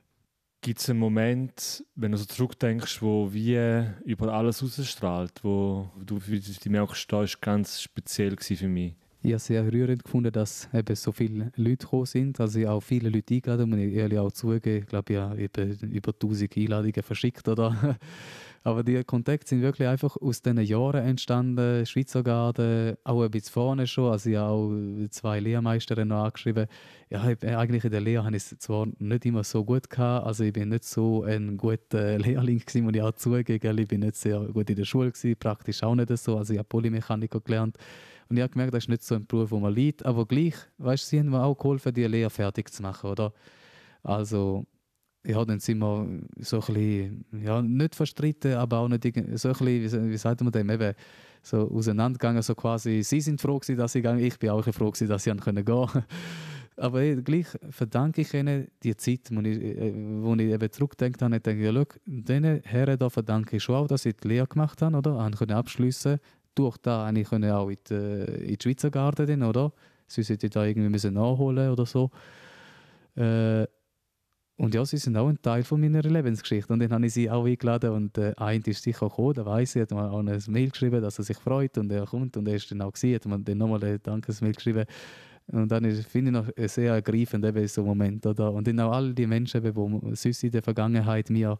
Gibt 0.60 0.78
es 0.78 0.90
einen 0.90 0.98
Moment, 0.98 1.82
wenn 1.94 2.12
du 2.12 2.18
so 2.18 2.26
zurückdenkst, 2.26 3.00
wo 3.00 3.32
wie 3.32 3.86
über 4.04 4.34
alles 4.34 4.62
rausstrahlt, 4.62 5.42
wo 5.42 5.88
du 6.04 6.18
dich 6.18 6.62
merkst, 6.66 7.10
das 7.10 7.32
war 7.32 7.40
ganz 7.40 7.80
speziell 7.80 8.36
für 8.36 8.68
mich? 8.68 8.96
Ich 9.26 9.32
habe 9.32 9.40
sehr 9.40 9.72
rührend 9.72 10.04
gefunden, 10.04 10.30
dass 10.30 10.68
eben 10.72 10.94
so 10.94 11.10
viele 11.10 11.50
Leute 11.56 11.78
gekommen 11.78 12.06
sind. 12.06 12.38
Also 12.38 12.60
ich 12.60 12.66
habe 12.66 12.76
auch 12.76 12.80
viele 12.80 13.08
Leute 13.08 13.34
eingeladen, 13.34 13.68
muss 13.68 13.80
ich 13.80 13.92
ehrlich 13.92 14.20
auch 14.20 14.30
zugeben. 14.30 14.82
Ich 14.82 14.86
glaube, 14.86 15.12
ich 15.12 15.18
habe 15.18 15.76
über 15.82 16.12
1000 16.12 16.56
Einladungen 16.56 17.02
verschickt. 17.02 17.48
Oder? 17.48 17.98
Aber 18.62 18.84
die 18.84 19.02
Kontakte 19.02 19.48
sind 19.48 19.62
wirklich 19.62 19.88
einfach 19.88 20.16
aus 20.16 20.42
diesen 20.42 20.60
Jahren 20.60 21.04
entstanden. 21.04 21.84
Schweizer 21.86 22.22
Garde, 22.22 22.98
auch 23.02 23.20
ein 23.20 23.30
bisschen 23.32 23.52
vorne 23.52 23.88
schon. 23.88 24.12
Also 24.12 24.30
ich 24.30 24.36
habe 24.36 24.52
auch 24.52 25.08
zwei 25.10 25.40
Lehrmeisterinnen 25.40 26.08
noch 26.08 26.26
angeschrieben. 26.26 26.68
Ja, 27.10 27.22
eigentlich 27.22 27.84
in 27.84 27.90
der 27.90 28.00
Lehre 28.00 28.24
habe 28.24 28.36
ich 28.36 28.44
es 28.44 28.58
zwar 28.60 28.86
nicht 29.00 29.26
immer 29.26 29.42
so 29.42 29.64
gut 29.64 29.90
gehabt. 29.90 30.24
Also 30.24 30.44
ich 30.44 30.52
bin 30.52 30.68
nicht 30.68 30.84
so 30.84 31.24
ein 31.24 31.56
guter 31.56 32.16
Lehrling 32.18 32.60
gewesen, 32.60 32.84
muss 32.84 32.94
ich 32.94 33.02
auch 33.02 33.12
zugeben. 33.12 33.78
Ich 33.78 33.88
bin 33.88 34.00
nicht 34.00 34.14
sehr 34.14 34.38
gut 34.38 34.70
in 34.70 34.76
der 34.76 34.84
Schule 34.84 35.10
gewesen, 35.10 35.34
praktisch 35.36 35.82
auch 35.82 35.96
nicht 35.96 36.16
so. 36.16 36.38
Also 36.38 36.52
ich 36.52 36.60
habe 36.60 36.68
Polymechaniker 36.68 37.40
gelernt. 37.40 37.76
Und 38.28 38.36
ich 38.36 38.42
habe 38.42 38.52
gemerkt, 38.52 38.74
das 38.74 38.84
ist 38.84 38.88
nicht 38.88 39.02
so 39.02 39.14
ein 39.14 39.26
Beruf, 39.26 39.50
wo 39.50 39.58
man 39.58 39.72
liebt. 39.72 40.04
Aber 40.04 40.26
gleich, 40.26 40.54
weißt 40.78 41.08
sie 41.08 41.20
haben 41.20 41.30
mir 41.30 41.42
auch 41.42 41.56
geholfen, 41.56 41.92
die 41.94 42.04
Lehre 42.04 42.30
fertig 42.30 42.72
zu 42.72 42.82
machen, 42.82 43.10
oder? 43.10 43.32
Also 44.02 44.66
ja, 45.26 45.44
dann 45.44 45.58
sind 45.58 45.78
wir 45.78 46.06
so 46.38 46.60
ein 46.60 46.66
bisschen, 46.66 47.24
ja, 47.42 47.60
nicht 47.60 47.94
verstritten, 47.94 48.54
aber 48.54 48.78
auch 48.78 48.88
nicht 48.88 49.02
so 49.34 49.48
ein 49.48 49.54
bisschen, 49.54 50.10
wie, 50.10 50.16
sagt 50.16 50.40
man 50.40 50.52
dem, 50.52 50.70
eben 50.70 50.94
so 51.42 51.68
auseinandergegangen, 51.70 52.42
so 52.42 52.54
quasi, 52.54 53.02
sie 53.02 53.20
sind 53.20 53.40
froh 53.40 53.58
gewesen, 53.58 53.76
dass 53.76 53.92
sie 53.92 54.02
gegangen 54.02 54.24
ich 54.24 54.38
bin 54.38 54.50
auch 54.50 54.62
froh 54.62 54.90
gewesen, 54.90 55.08
dass 55.08 55.24
sie 55.24 55.30
gehen 55.30 55.40
können 55.40 55.64
Aber 56.78 57.00
ey, 57.00 57.16
gleich 57.22 57.46
verdanke 57.70 58.20
ich 58.20 58.34
ihnen 58.34 58.68
die 58.82 58.94
Zeit, 58.96 59.30
wo 59.30 59.40
ich, 59.40 59.58
äh, 59.62 59.94
wo 60.20 60.34
ich 60.34 60.52
eben 60.52 60.70
zurückgedacht 60.70 61.22
habe, 61.22 61.36
ich 61.36 61.42
denke, 61.42 61.64
ja, 61.64 61.72
schau, 61.72 61.84
diesen 62.04 62.60
Herren 62.64 62.98
da 62.98 63.08
verdanke 63.08 63.56
ich 63.56 63.62
schon 63.62 63.76
auch, 63.76 63.86
dass 63.86 64.02
sie 64.02 64.12
die 64.12 64.28
Lehre 64.28 64.46
gemacht 64.46 64.82
haben, 64.82 64.94
oder? 64.94 65.14
Haben 65.14 65.34
können 65.34 65.52
abschliessen. 65.52 66.18
Durch 66.56 66.76
da 66.78 67.06
habe 67.06 67.20
ich 67.20 67.32
auch 67.32 67.68
in 67.68 67.78
die, 67.88 67.94
in 67.94 68.56
die 68.56 68.58
Schweizer 68.60 68.90
Garde, 68.90 69.46
oder? 69.46 69.72
Sie 70.08 70.22
hätten 70.22 70.50
da 70.50 70.64
irgendwie 70.64 70.88
müssen 70.88 71.14
nachholen 71.14 71.70
oder 71.70 71.86
so. 71.86 72.10
Äh, 73.16 73.66
und 74.58 74.74
ja, 74.74 74.84
sie 74.86 74.96
sind 74.96 75.16
auch 75.18 75.28
ein 75.28 75.40
Teil 75.42 75.64
von 75.64 75.80
meiner 75.80 76.00
Lebensgeschichte. 76.00 76.72
Und 76.72 76.80
dann 76.80 76.90
habe 76.90 77.06
ich 77.06 77.12
sie 77.12 77.30
auch 77.30 77.44
eingeladen 77.44 77.90
und 77.90 78.16
äh, 78.16 78.32
ein 78.38 78.62
ist 78.62 78.82
sicher 78.82 79.08
gekommen, 79.08 79.34
der 79.34 79.44
weiß 79.44 79.76
ich, 79.76 79.82
hat 79.82 79.90
mir 79.90 80.10
auch 80.10 80.20
eine 80.20 80.38
Mail 80.48 80.70
geschrieben, 80.70 81.02
dass 81.02 81.18
er 81.18 81.24
sich 81.24 81.36
freut 81.36 81.76
und 81.76 81.92
er 81.92 82.06
kommt 82.06 82.36
und 82.38 82.48
er 82.48 82.54
ist 82.54 82.70
dann 82.70 82.80
auch 82.80 82.92
gesehen, 82.92 83.16
hat 83.16 83.26
mir 83.26 83.38
dann 83.38 83.58
nochmal 83.58 83.84
eine 83.84 83.98
Dankesmail 83.98 84.52
geschrieben. 84.52 84.86
Und 85.48 85.70
dann 85.70 85.84
finde 85.84 86.30
ich 86.30 86.32
noch 86.32 86.68
sehr 86.68 86.94
ergreifend 86.94 87.44
eben 87.44 87.68
so 87.68 87.84
Moment, 87.84 88.24
oder? 88.26 88.50
Und 88.50 88.66
dann 88.66 88.80
auch 88.80 88.92
all 88.92 89.12
die 89.12 89.26
Menschen, 89.26 89.62
die 89.62 90.16
sonst 90.16 90.42
in 90.42 90.50
der 90.50 90.62
Vergangenheit 90.62 91.28
mir, 91.28 91.58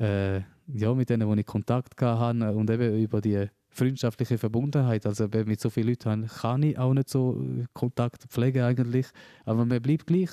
äh, 0.00 0.40
ja, 0.68 0.94
mit 0.94 1.10
denen, 1.10 1.28
wo 1.28 1.34
ich 1.34 1.46
Kontakt 1.46 2.00
hatte 2.00 2.52
und 2.52 2.70
eben 2.70 2.98
über 2.98 3.20
die 3.20 3.46
freundschaftliche 3.76 4.38
Verbundenheit. 4.38 5.06
Also 5.06 5.28
mit 5.28 5.60
so 5.60 5.70
vielen 5.70 5.88
Leuten 5.88 6.26
kann 6.26 6.62
ich 6.62 6.78
auch 6.78 6.94
nicht 6.94 7.08
so 7.08 7.44
Kontakt 7.72 8.24
pflegen 8.28 8.62
eigentlich. 8.62 9.06
Aber 9.44 9.64
man 9.64 9.82
bleibt 9.82 10.06
gleich 10.06 10.30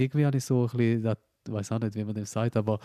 irgendwie 0.00 0.26
habe 0.26 0.38
ich 0.38 0.44
so 0.44 0.68
ein 0.72 0.76
bisschen, 0.76 1.16
ich 1.46 1.52
weiß 1.52 1.72
auch 1.72 1.80
nicht, 1.80 1.94
wie 1.94 2.04
man 2.04 2.14
das 2.14 2.32
sagt, 2.32 2.56
aber 2.56 2.78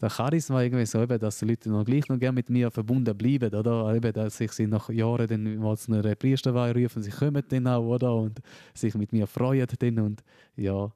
der 0.00 0.10
Charisma 0.10 0.62
irgendwie 0.62 0.86
so, 0.86 1.00
eben, 1.02 1.18
dass 1.18 1.38
die 1.38 1.44
Leute 1.44 1.70
noch 1.70 1.84
gleich 1.84 2.08
noch 2.08 2.18
gerne 2.18 2.34
mit 2.34 2.50
mir 2.50 2.70
verbunden 2.70 3.16
bleiben, 3.16 3.54
oder? 3.54 3.94
Eben, 3.94 4.12
dass 4.12 4.40
ich 4.40 4.52
sie 4.52 4.66
nach 4.66 4.88
Jahren 4.88 5.28
dann 5.28 5.56
mal 5.58 5.76
zu 5.76 5.92
einer 5.92 6.14
Priesterweihe 6.14 6.74
rufen, 6.74 7.02
sie 7.02 7.10
kommen 7.10 7.42
dann 7.48 7.66
auch, 7.66 7.84
oder? 7.84 8.14
Und 8.14 8.40
sich 8.74 8.94
mit 8.94 9.12
mir 9.12 9.26
freuen 9.26 9.66
dann 9.78 9.98
und 9.98 10.22
ja, 10.56 10.90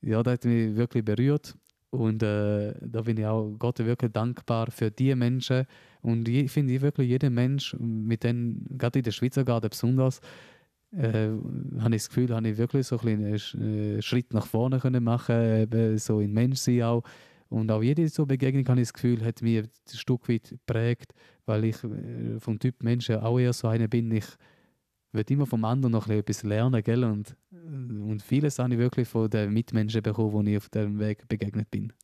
ja, 0.00 0.22
das 0.22 0.34
hat 0.34 0.44
mich 0.44 0.74
wirklich 0.74 1.04
berührt 1.04 1.54
und 1.90 2.22
äh, 2.22 2.74
da 2.80 3.02
bin 3.02 3.18
ich 3.18 3.26
auch 3.26 3.54
Gott 3.58 3.78
wirklich 3.78 4.12
dankbar 4.12 4.70
für 4.70 4.90
die 4.90 5.14
Menschen 5.14 5.66
und 6.04 6.28
ich 6.28 6.52
finde 6.52 6.82
wirklich 6.82 7.08
jeder 7.08 7.30
Mensch, 7.30 7.74
mit 7.78 8.24
denen, 8.24 8.66
gerade 8.76 8.98
in 8.98 9.04
der 9.04 9.10
Schweizer 9.10 9.42
Garde 9.42 9.70
besonders, 9.70 10.20
äh, 10.92 11.30
habe 11.80 11.96
ich 11.96 12.02
das 12.02 12.08
Gefühl, 12.10 12.34
habe 12.34 12.46
ich 12.46 12.58
wirklich 12.58 12.86
so 12.86 12.98
ein 12.98 13.08
einen 13.08 13.34
äh, 13.34 14.02
Schritt 14.02 14.34
nach 14.34 14.46
vorne 14.46 14.78
können 14.80 15.02
machen, 15.02 15.62
eben 15.62 15.96
so 15.96 16.20
in 16.20 16.34
Menschsein 16.34 16.82
auch. 16.82 17.02
Und 17.48 17.70
auch 17.70 17.82
jede 17.82 18.06
so 18.08 18.26
Begegnung, 18.26 18.68
habe 18.68 18.80
ich 18.82 18.88
das 18.88 18.92
Gefühl, 18.92 19.24
hat 19.24 19.40
mich 19.40 19.60
ein 19.60 19.68
Stück 19.94 20.28
weit 20.28 20.50
geprägt, 20.50 21.14
weil 21.46 21.64
ich 21.64 21.82
äh, 21.82 22.38
vom 22.38 22.58
Typ 22.58 22.82
Menschen 22.82 23.16
auch 23.20 23.38
eher 23.38 23.54
so 23.54 23.68
einer 23.68 23.88
bin, 23.88 24.10
ich 24.10 24.26
will 25.12 25.24
immer 25.30 25.46
vom 25.46 25.64
anderen 25.64 25.92
noch 25.92 26.08
etwas 26.08 26.42
lernen, 26.42 26.82
gell? 26.82 27.04
Und, 27.04 27.34
und 27.50 28.22
vieles 28.22 28.58
habe 28.58 28.74
ich 28.74 28.78
wirklich 28.78 29.08
von 29.08 29.30
den 29.30 29.54
Mitmenschen 29.54 30.02
bekommen, 30.02 30.32
wo 30.32 30.42
ich 30.42 30.58
auf 30.58 30.68
dem 30.68 30.98
Weg 30.98 31.26
begegnet 31.28 31.70
bin. 31.70 31.94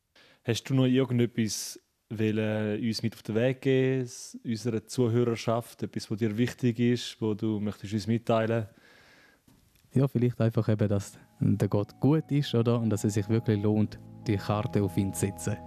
Hast 0.43 0.63
du 0.63 0.73
noch 0.73 0.85
irgendetwas 0.85 1.79
wollen 2.17 2.81
uns 2.83 3.03
mit 3.03 3.13
auf 3.13 3.23
den 3.23 3.35
Weg 3.35 3.61
geben, 3.61 4.09
unserer 4.43 4.85
Zuhörerschaft, 4.85 5.83
etwas, 5.83 6.09
was 6.09 6.17
dir 6.19 6.37
wichtig 6.37 6.79
ist, 6.79 7.17
wo 7.19 7.33
du 7.33 7.59
möchtest 7.59 7.93
uns 7.93 8.07
mitteilen 8.07 8.67
Ja, 9.93 10.07
vielleicht 10.07 10.39
einfach 10.41 10.67
eben, 10.69 10.87
dass 10.87 11.17
der 11.39 11.67
Gott 11.67 11.99
gut 11.99 12.31
ist, 12.31 12.53
oder? 12.53 12.79
Und 12.79 12.89
dass 12.89 13.03
es 13.03 13.13
sich 13.15 13.27
wirklich 13.29 13.61
lohnt, 13.61 13.99
die 14.27 14.37
Karte 14.37 14.83
auf 14.83 14.95
ihn 14.97 15.13
zu 15.13 15.21
setzen. 15.21 15.57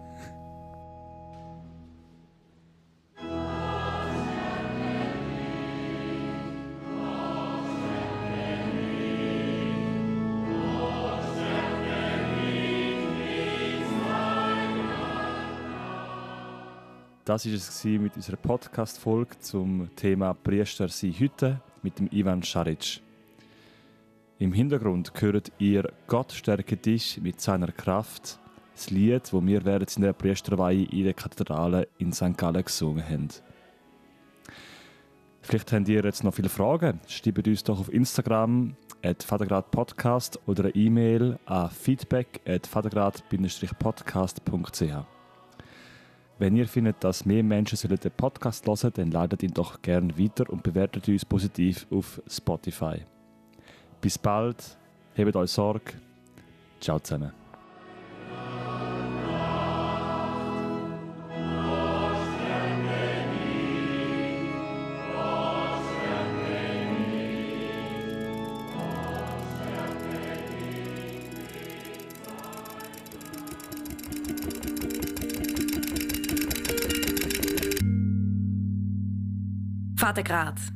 Das 17.24 17.46
war 17.46 17.54
es 17.54 17.84
mit 17.84 18.16
unserer 18.16 18.36
Podcast-Folge 18.36 19.38
zum 19.38 19.88
Thema 19.96 20.34
Priester 20.34 20.88
sein 20.88 21.14
heute 21.18 21.62
mit 21.82 21.98
dem 21.98 22.06
Ivan 22.12 22.42
Scharic. 22.42 23.00
Im 24.38 24.52
Hintergrund 24.52 25.10
hört 25.22 25.50
ihr 25.58 25.90
Gott 26.06 26.32
stärke 26.32 26.76
dich 26.76 27.18
mit 27.22 27.40
seiner 27.40 27.72
Kraft, 27.72 28.38
das 28.74 28.90
Lied, 28.90 29.22
das 29.22 29.32
wir 29.32 29.64
während 29.64 30.02
der 30.02 30.12
Priesterweihe 30.12 30.84
in 30.84 31.04
der 31.04 31.14
Kathedrale 31.14 31.88
in 31.96 32.12
St. 32.12 32.36
Gallen 32.36 32.62
gesungen 32.62 33.08
haben. 33.08 33.28
Vielleicht 35.40 35.72
habt 35.72 35.88
ihr 35.88 36.04
jetzt 36.04 36.24
noch 36.24 36.34
viele 36.34 36.50
Fragen. 36.50 37.00
Schreibt 37.06 37.48
uns 37.48 37.64
doch 37.64 37.80
auf 37.80 37.90
Instagram 37.90 38.76
at 39.02 39.22
Vatergrad 39.22 39.64
oder 40.44 40.64
eine 40.64 40.74
E-Mail 40.74 41.38
an 41.46 41.70
feedback 41.70 42.42
at 42.46 42.66
vatergrad-podcast.ch. 42.66 45.23
Wenn 46.44 46.56
ihr 46.56 46.68
findet, 46.68 47.02
dass 47.02 47.24
mehr 47.24 47.42
Menschen 47.42 47.78
den 47.88 48.12
Podcast 48.12 48.66
hören 48.66 48.92
dann 48.94 49.10
ladet 49.10 49.42
ihn 49.42 49.54
doch 49.54 49.80
gerne 49.80 50.18
weiter 50.18 50.44
und 50.50 50.62
bewertet 50.62 51.08
uns 51.08 51.24
positiv 51.24 51.86
auf 51.90 52.20
Spotify. 52.28 52.96
Bis 54.02 54.18
bald, 54.18 54.76
hebt 55.14 55.36
euch 55.36 55.50
Sorge. 55.50 55.94
Ciao 56.82 56.98
zusammen. 56.98 57.43
Laat. 80.22 80.73